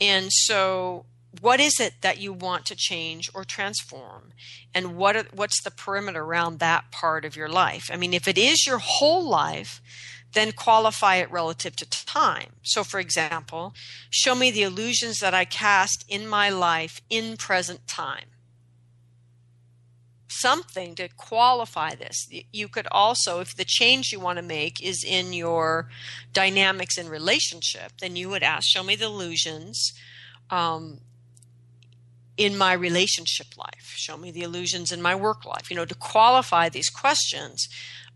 [0.00, 1.06] And so,
[1.40, 4.32] what is it that you want to change or transform?
[4.74, 7.88] And what are, what's the perimeter around that part of your life?
[7.92, 9.80] I mean, if it is your whole life,
[10.34, 12.52] then qualify it relative to time.
[12.62, 13.74] So, for example,
[14.10, 18.26] show me the illusions that I cast in my life in present time
[20.40, 22.28] something to qualify this.
[22.52, 25.88] You could also, if the change you want to make is in your
[26.32, 29.92] dynamics in relationship, then you would ask, show me the illusions
[30.50, 31.00] um,
[32.36, 33.92] in my relationship life.
[33.96, 35.70] Show me the illusions in my work life.
[35.70, 37.68] You know, to qualify these questions,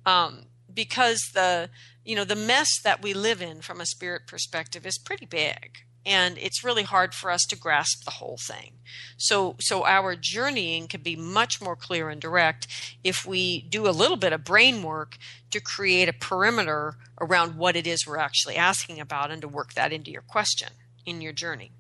[0.05, 1.71] um, because the
[2.05, 5.86] you know the mess that we live in from a spirit perspective is pretty big
[6.07, 8.75] and it's really hard for us to grasp the whole thing.
[9.19, 12.69] So, so our journeying can be much more clear and direct
[13.03, 15.19] if we do a little bit of brain work
[15.51, 19.75] to create a perimeter around what it is we're actually asking about and to work
[19.75, 20.69] that into your question
[21.05, 21.73] in your journey.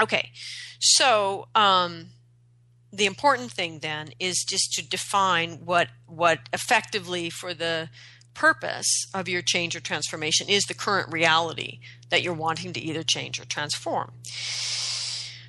[0.00, 0.30] Okay,
[0.80, 2.06] so um,
[2.92, 7.88] the important thing then is just to define what what effectively for the
[8.34, 11.80] purpose of your change or transformation is the current reality
[12.12, 14.12] that you're wanting to either change or transform.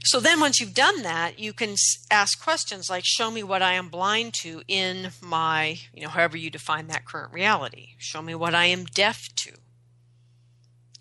[0.05, 1.75] So then, once you've done that, you can
[2.09, 6.37] ask questions like, Show me what I am blind to in my, you know, however
[6.37, 7.89] you define that current reality.
[7.97, 9.51] Show me what I am deaf to.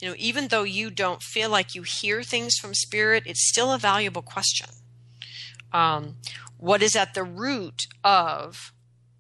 [0.01, 3.73] You know, even though you don't feel like you hear things from spirit, it's still
[3.73, 4.69] a valuable question.
[5.73, 6.17] Um,
[6.59, 8.73] what is at the root of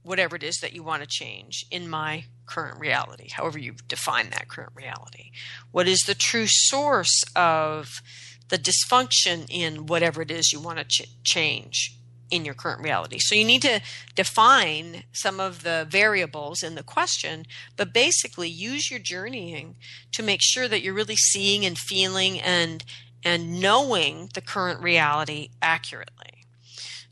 [0.02, 4.28] whatever it is that you want to change in my current reality, however you define
[4.30, 5.30] that current reality.
[5.70, 8.02] What is the true source of
[8.48, 11.96] the dysfunction in whatever it is you want to ch- change
[12.30, 13.18] in your current reality?
[13.20, 13.80] So you need to
[14.14, 17.46] define some of the variables in the question,
[17.78, 19.76] but basically use your journeying
[20.12, 22.84] to make sure that you're really seeing and feeling and
[23.24, 26.44] and knowing the current reality accurately.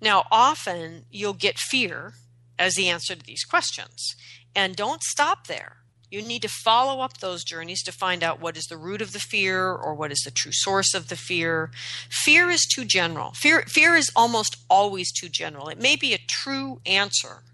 [0.01, 2.15] Now, often you'll get fear
[2.59, 4.17] as the answer to these questions.
[4.55, 5.77] And don't stop there.
[6.11, 9.13] You need to follow up those journeys to find out what is the root of
[9.13, 11.71] the fear or what is the true source of the fear.
[12.11, 13.31] Fear is too general.
[13.33, 15.69] Fear, fear is almost always too general.
[15.69, 17.45] It may be a true answer,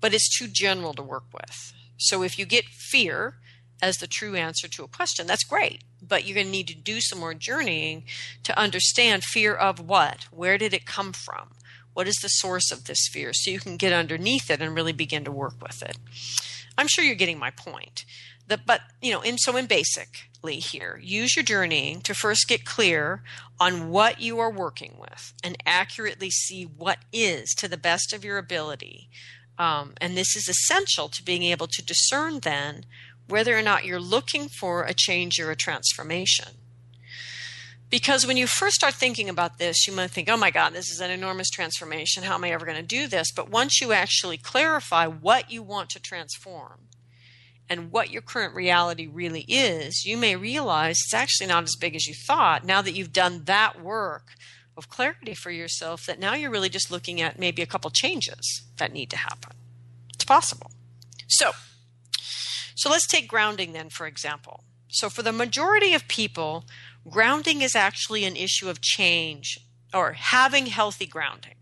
[0.00, 1.72] but it's too general to work with.
[1.96, 3.36] So if you get fear
[3.80, 5.84] as the true answer to a question, that's great.
[6.02, 8.04] But you're going to need to do some more journeying
[8.42, 10.24] to understand fear of what?
[10.32, 11.50] Where did it come from?
[11.94, 13.32] What is the source of this fear?
[13.32, 15.96] So you can get underneath it and really begin to work with it.
[16.76, 18.04] I'm sure you're getting my point.
[18.46, 22.64] The, but you know, in so in basically here, use your journeying to first get
[22.66, 23.22] clear
[23.58, 28.24] on what you are working with and accurately see what is to the best of
[28.24, 29.08] your ability.
[29.58, 32.84] Um, and this is essential to being able to discern then
[33.28, 36.48] whether or not you're looking for a change or a transformation.
[37.90, 40.90] Because when you first start thinking about this, you might think, oh my God, this
[40.90, 42.24] is an enormous transformation.
[42.24, 43.30] How am I ever going to do this?
[43.30, 46.88] But once you actually clarify what you want to transform
[47.68, 51.94] and what your current reality really is, you may realize it's actually not as big
[51.94, 54.32] as you thought now that you've done that work
[54.76, 58.62] of clarity for yourself that now you're really just looking at maybe a couple changes
[58.78, 59.52] that need to happen.
[60.12, 60.70] It's possible.
[61.28, 61.52] So,
[62.74, 64.64] so let's take grounding then, for example.
[64.88, 66.64] So, for the majority of people,
[67.08, 69.58] grounding is actually an issue of change,
[69.92, 71.54] or having healthy grounding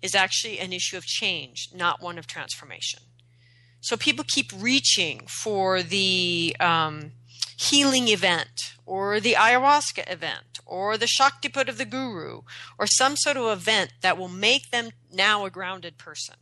[0.00, 3.00] is actually an issue of change, not one of transformation.
[3.80, 7.12] So people keep reaching for the um,
[7.56, 12.42] healing event, or the ayahuasca event, or the Shaktipat of the guru,
[12.78, 16.36] or some sort of event that will make them now a grounded person.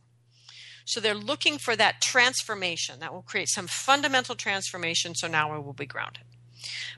[0.85, 5.15] So they're looking for that transformation that will create some fundamental transformation.
[5.15, 6.23] So now I will be grounded.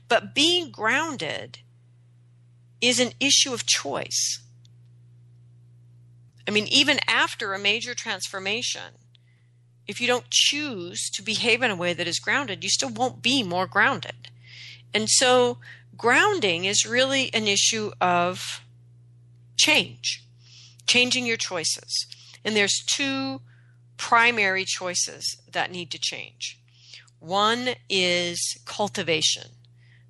[0.08, 1.58] But being grounded
[2.80, 4.40] is an issue of choice.
[6.46, 8.98] I mean, even after a major transformation,
[9.86, 13.22] if you don't choose to behave in a way that is grounded, you still won't
[13.22, 14.30] be more grounded.
[14.92, 15.58] And so,
[15.96, 18.62] grounding is really an issue of
[19.56, 20.24] change,
[20.86, 22.06] changing your choices.
[22.44, 23.40] And there's two
[23.96, 26.60] primary choices that need to change.
[27.24, 29.52] One is cultivation,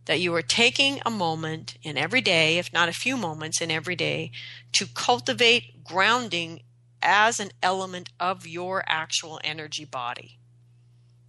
[0.06, 3.70] that you are taking a moment in every day, if not a few moments in
[3.70, 4.32] every day,
[4.72, 6.62] to cultivate grounding
[7.00, 10.40] as an element of your actual energy body.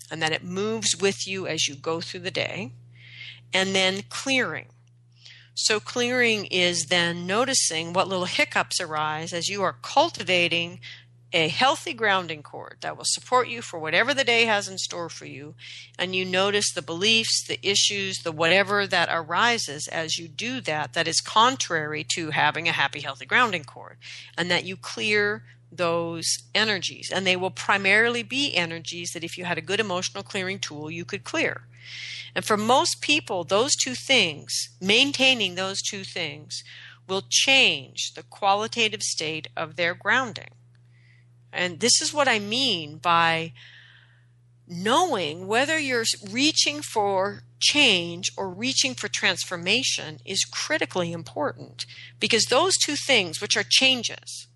[0.10, 2.72] And that it moves with you as you go through the day.
[3.54, 4.70] And then clearing.
[5.54, 10.80] So, clearing is then noticing what little hiccups arise as you are cultivating
[11.36, 15.10] a healthy grounding cord that will support you for whatever the day has in store
[15.10, 15.54] for you.
[16.00, 20.94] And you notice the beliefs, the issues, the whatever that arises as you do that,
[20.94, 23.98] that is contrary to having a happy, healthy grounding cord.
[24.38, 26.26] And that you clear those
[26.56, 27.12] energies.
[27.14, 30.90] And they will primarily be energies that if you had a good emotional clearing tool,
[30.90, 31.64] you could clear.
[32.34, 36.64] And for most people, those two things, maintaining those two things,
[37.10, 40.52] will change the qualitative state of their grounding.
[41.56, 43.54] And this is what I mean by
[44.68, 51.86] knowing whether you're reaching for change or reaching for transformation is critically important
[52.20, 54.48] because those two things, which are changes,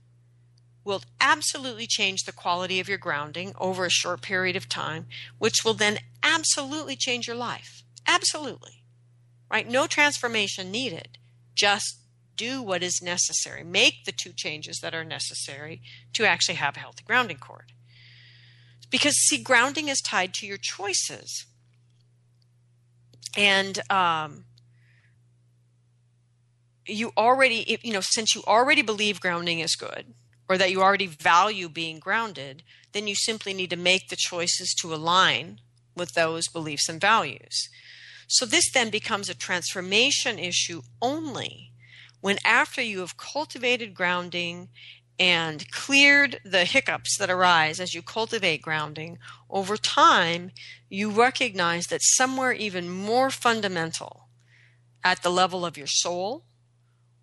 [0.83, 5.05] will absolutely change the quality of your grounding over a short period of time,
[5.37, 7.83] which will then absolutely change your life.
[8.07, 8.83] Absolutely.
[9.51, 9.67] right?
[9.67, 11.17] No transformation needed.
[11.55, 11.97] Just
[12.39, 13.63] do what is necessary.
[13.63, 15.81] Make the two changes that are necessary
[16.13, 17.73] to actually have a healthy grounding cord.
[18.89, 21.45] Because, see, grounding is tied to your choices.
[23.37, 24.45] And um,
[26.87, 30.13] you already, you know, since you already believe grounding is good,
[30.47, 32.63] or that you already value being grounded,
[32.93, 35.59] then you simply need to make the choices to align
[35.95, 37.69] with those beliefs and values.
[38.27, 41.68] So this then becomes a transformation issue only
[42.22, 44.70] when after you have cultivated grounding
[45.20, 49.17] and cleared the hiccups that arise as you cultivate grounding,
[49.49, 50.51] over time
[50.89, 54.30] you recognize that somewhere even more fundamental
[55.03, 56.45] at the level of your soul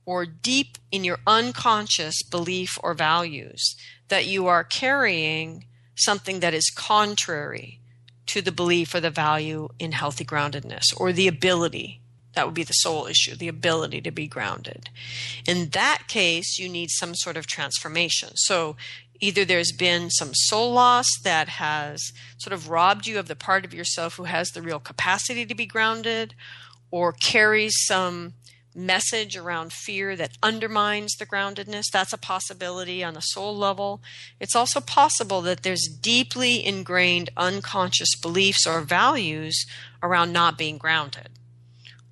[0.04, 3.76] or deep in your unconscious belief or values
[4.08, 5.64] that you are carrying
[5.96, 7.80] something that is contrary
[8.26, 12.00] to the belief or the value in healthy groundedness or the ability
[12.36, 14.90] that would be the soul issue, the ability to be grounded.
[15.46, 18.36] In that case, you need some sort of transformation.
[18.36, 18.76] So
[19.20, 23.64] either there's been some soul loss that has sort of robbed you of the part
[23.64, 26.34] of yourself who has the real capacity to be grounded,
[26.90, 28.34] or carries some
[28.74, 31.84] message around fear that undermines the groundedness.
[31.90, 34.02] That's a possibility on a soul level.
[34.38, 39.66] It's also possible that there's deeply ingrained unconscious beliefs or values
[40.02, 41.30] around not being grounded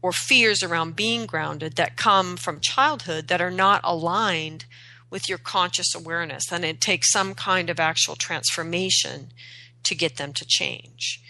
[0.04, 4.66] or fears around being grounded that come from childhood that are not aligned
[5.08, 6.52] with your conscious awareness.
[6.52, 9.32] And it takes some kind of actual transformation
[9.82, 11.22] to get them to change.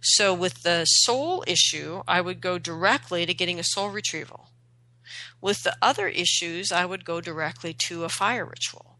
[0.00, 4.48] So, with the soul issue, I would go directly to getting a soul retrieval.
[5.42, 8.96] With the other issues, I would go directly to a fire ritual.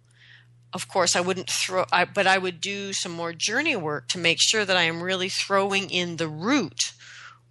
[0.75, 4.19] Of course, I wouldn't throw, I, but I would do some more journey work to
[4.19, 6.93] make sure that I am really throwing in the root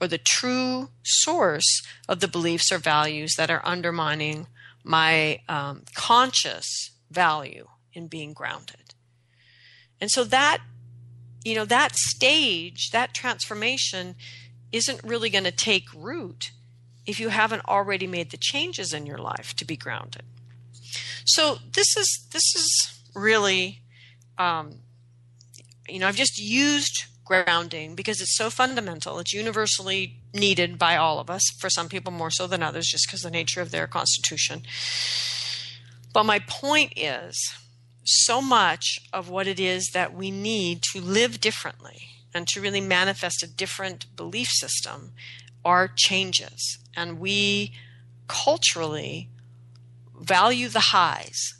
[0.02, 4.48] or the true source of the beliefs or values that are undermining
[4.84, 8.96] my um, conscious value in being grounded.
[10.02, 10.58] And so that,
[11.46, 14.16] you know, that stage, that transformation
[14.72, 16.52] isn't really going to take root
[17.06, 20.24] if you haven't already made the changes in your life to be grounded.
[21.26, 23.82] So this is this is really,
[24.40, 24.80] um,
[25.88, 29.20] you know, I've just used grounding because it's so fundamental.
[29.20, 31.44] It's universally needed by all of us.
[31.60, 34.64] For some people more so than others, just because the nature of their constitution.
[36.14, 37.54] But my point is,
[38.04, 42.82] so much of what it is that we need to live differently and to really
[42.82, 45.12] manifest a different belief system
[45.64, 46.80] are changes.
[46.96, 47.74] And we
[48.28, 49.30] culturally
[50.20, 51.54] value the highs.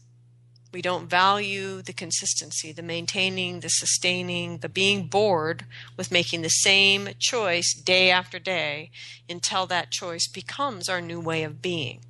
[0.72, 5.66] We don't value the consistency, the maintaining, the sustaining, the being bored
[5.98, 8.92] with making the same choice day after day
[9.30, 12.02] until that choice becomes our new way of being.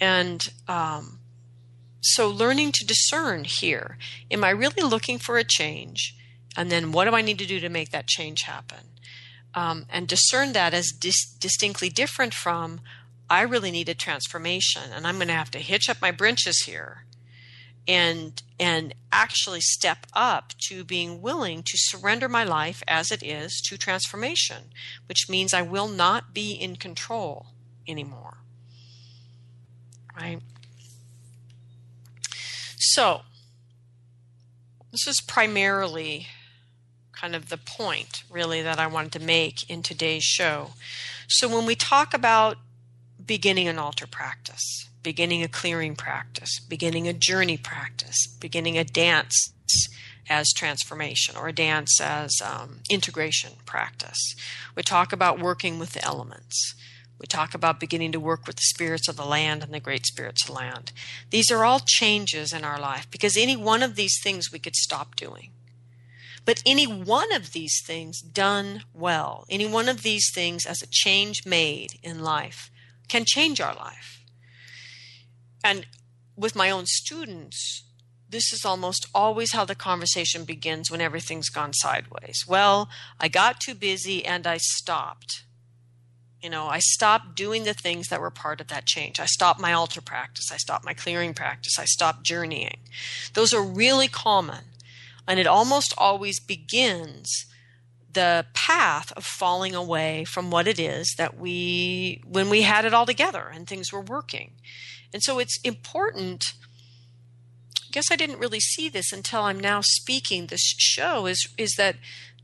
[0.00, 1.18] And um,
[2.00, 3.98] so, learning to discern here
[4.30, 6.16] am I really looking for a change?
[6.56, 8.90] And then, what do I need to do to make that change happen?
[9.54, 12.80] um, and discern that as dis- distinctly different from
[13.28, 16.62] I really need a transformation and I'm going to have to hitch up my britches
[16.66, 17.04] here
[17.88, 23.60] and and actually step up to being willing to surrender my life as it is
[23.60, 24.64] to transformation
[25.06, 27.46] which means I will not be in control
[27.88, 28.38] anymore
[30.16, 30.40] right
[32.76, 33.22] so
[34.90, 36.26] this is primarily
[37.20, 40.70] kind of the point, really, that I wanted to make in today's show.
[41.28, 42.56] So, when we talk about
[43.24, 49.52] beginning an altar practice, beginning a clearing practice, beginning a journey practice, beginning a dance
[50.28, 54.34] as transformation or a dance as um, integration practice,
[54.76, 56.74] we talk about working with the elements.
[57.18, 60.06] We talk about beginning to work with the spirits of the land and the great
[60.06, 60.92] spirits of the land.
[61.30, 64.76] These are all changes in our life because any one of these things we could
[64.76, 65.50] stop doing.
[66.46, 70.88] But any one of these things done well, any one of these things as a
[70.90, 72.70] change made in life,
[73.08, 74.19] can change our life.
[75.62, 75.86] And
[76.36, 77.84] with my own students,
[78.28, 82.44] this is almost always how the conversation begins when everything's gone sideways.
[82.46, 82.88] Well,
[83.18, 85.42] I got too busy and I stopped.
[86.40, 89.20] You know, I stopped doing the things that were part of that change.
[89.20, 90.50] I stopped my altar practice.
[90.50, 91.78] I stopped my clearing practice.
[91.78, 92.78] I stopped journeying.
[93.34, 94.64] Those are really common.
[95.28, 97.46] And it almost always begins
[98.12, 102.94] the path of falling away from what it is that we, when we had it
[102.94, 104.52] all together and things were working.
[105.12, 106.44] And so it's important.
[107.76, 111.74] I guess I didn't really see this until I'm now speaking this show is, is
[111.76, 111.96] that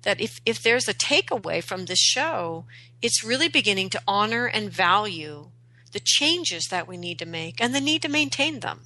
[0.06, 2.64] that if, if there's a takeaway from this show,
[3.02, 5.50] it's really beginning to honor and value
[5.90, 8.82] the changes that we need to make and the need to maintain them.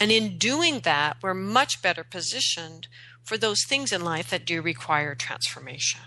[0.00, 2.86] And in doing that, we're much better positioned
[3.24, 6.00] for those things in life that do require transformation.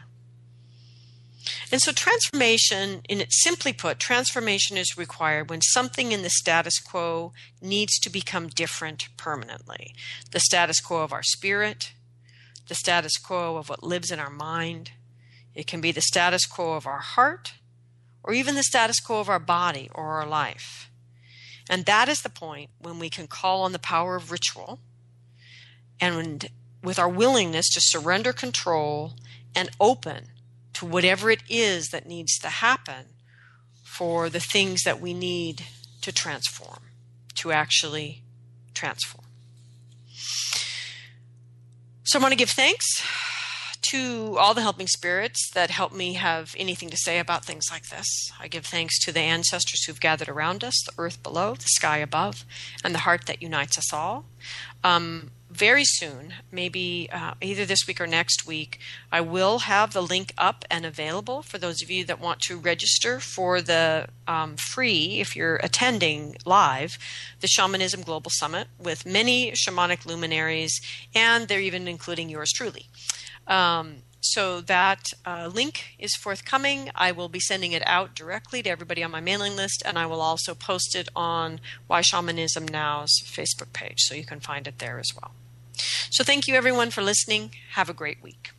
[1.71, 6.79] And so, transformation, in it, simply put, transformation is required when something in the status
[6.79, 9.93] quo needs to become different permanently.
[10.31, 11.93] The status quo of our spirit,
[12.67, 14.91] the status quo of what lives in our mind,
[15.53, 17.53] it can be the status quo of our heart,
[18.23, 20.89] or even the status quo of our body or our life.
[21.69, 24.79] And that is the point when we can call on the power of ritual
[25.99, 26.49] and
[26.83, 29.13] with our willingness to surrender control
[29.55, 30.27] and open
[30.75, 33.05] to whatever it is that needs to happen
[33.83, 35.65] for the things that we need
[36.01, 36.79] to transform,
[37.35, 38.23] to actually
[38.73, 39.25] transform.
[42.03, 42.85] So I want to give thanks
[43.89, 47.89] to all the helping spirits that help me have anything to say about things like
[47.89, 48.31] this.
[48.39, 51.97] I give thanks to the ancestors who've gathered around us, the earth below, the sky
[51.97, 52.45] above,
[52.83, 54.25] and the heart that unites us all.
[54.83, 58.79] Um, very soon, maybe uh, either this week or next week,
[59.11, 62.57] I will have the link up and available for those of you that want to
[62.57, 66.97] register for the um, free, if you're attending live,
[67.39, 70.79] the Shamanism Global Summit with many shamanic luminaries,
[71.13, 72.87] and they're even including yours truly.
[73.47, 76.89] Um, so that uh, link is forthcoming.
[76.95, 80.07] I will be sending it out directly to everybody on my mailing list, and I
[80.07, 84.79] will also post it on Why Shamanism Now's Facebook page, so you can find it
[84.79, 85.31] there as well.
[86.09, 87.51] So thank you everyone for listening.
[87.73, 88.54] Have a great week.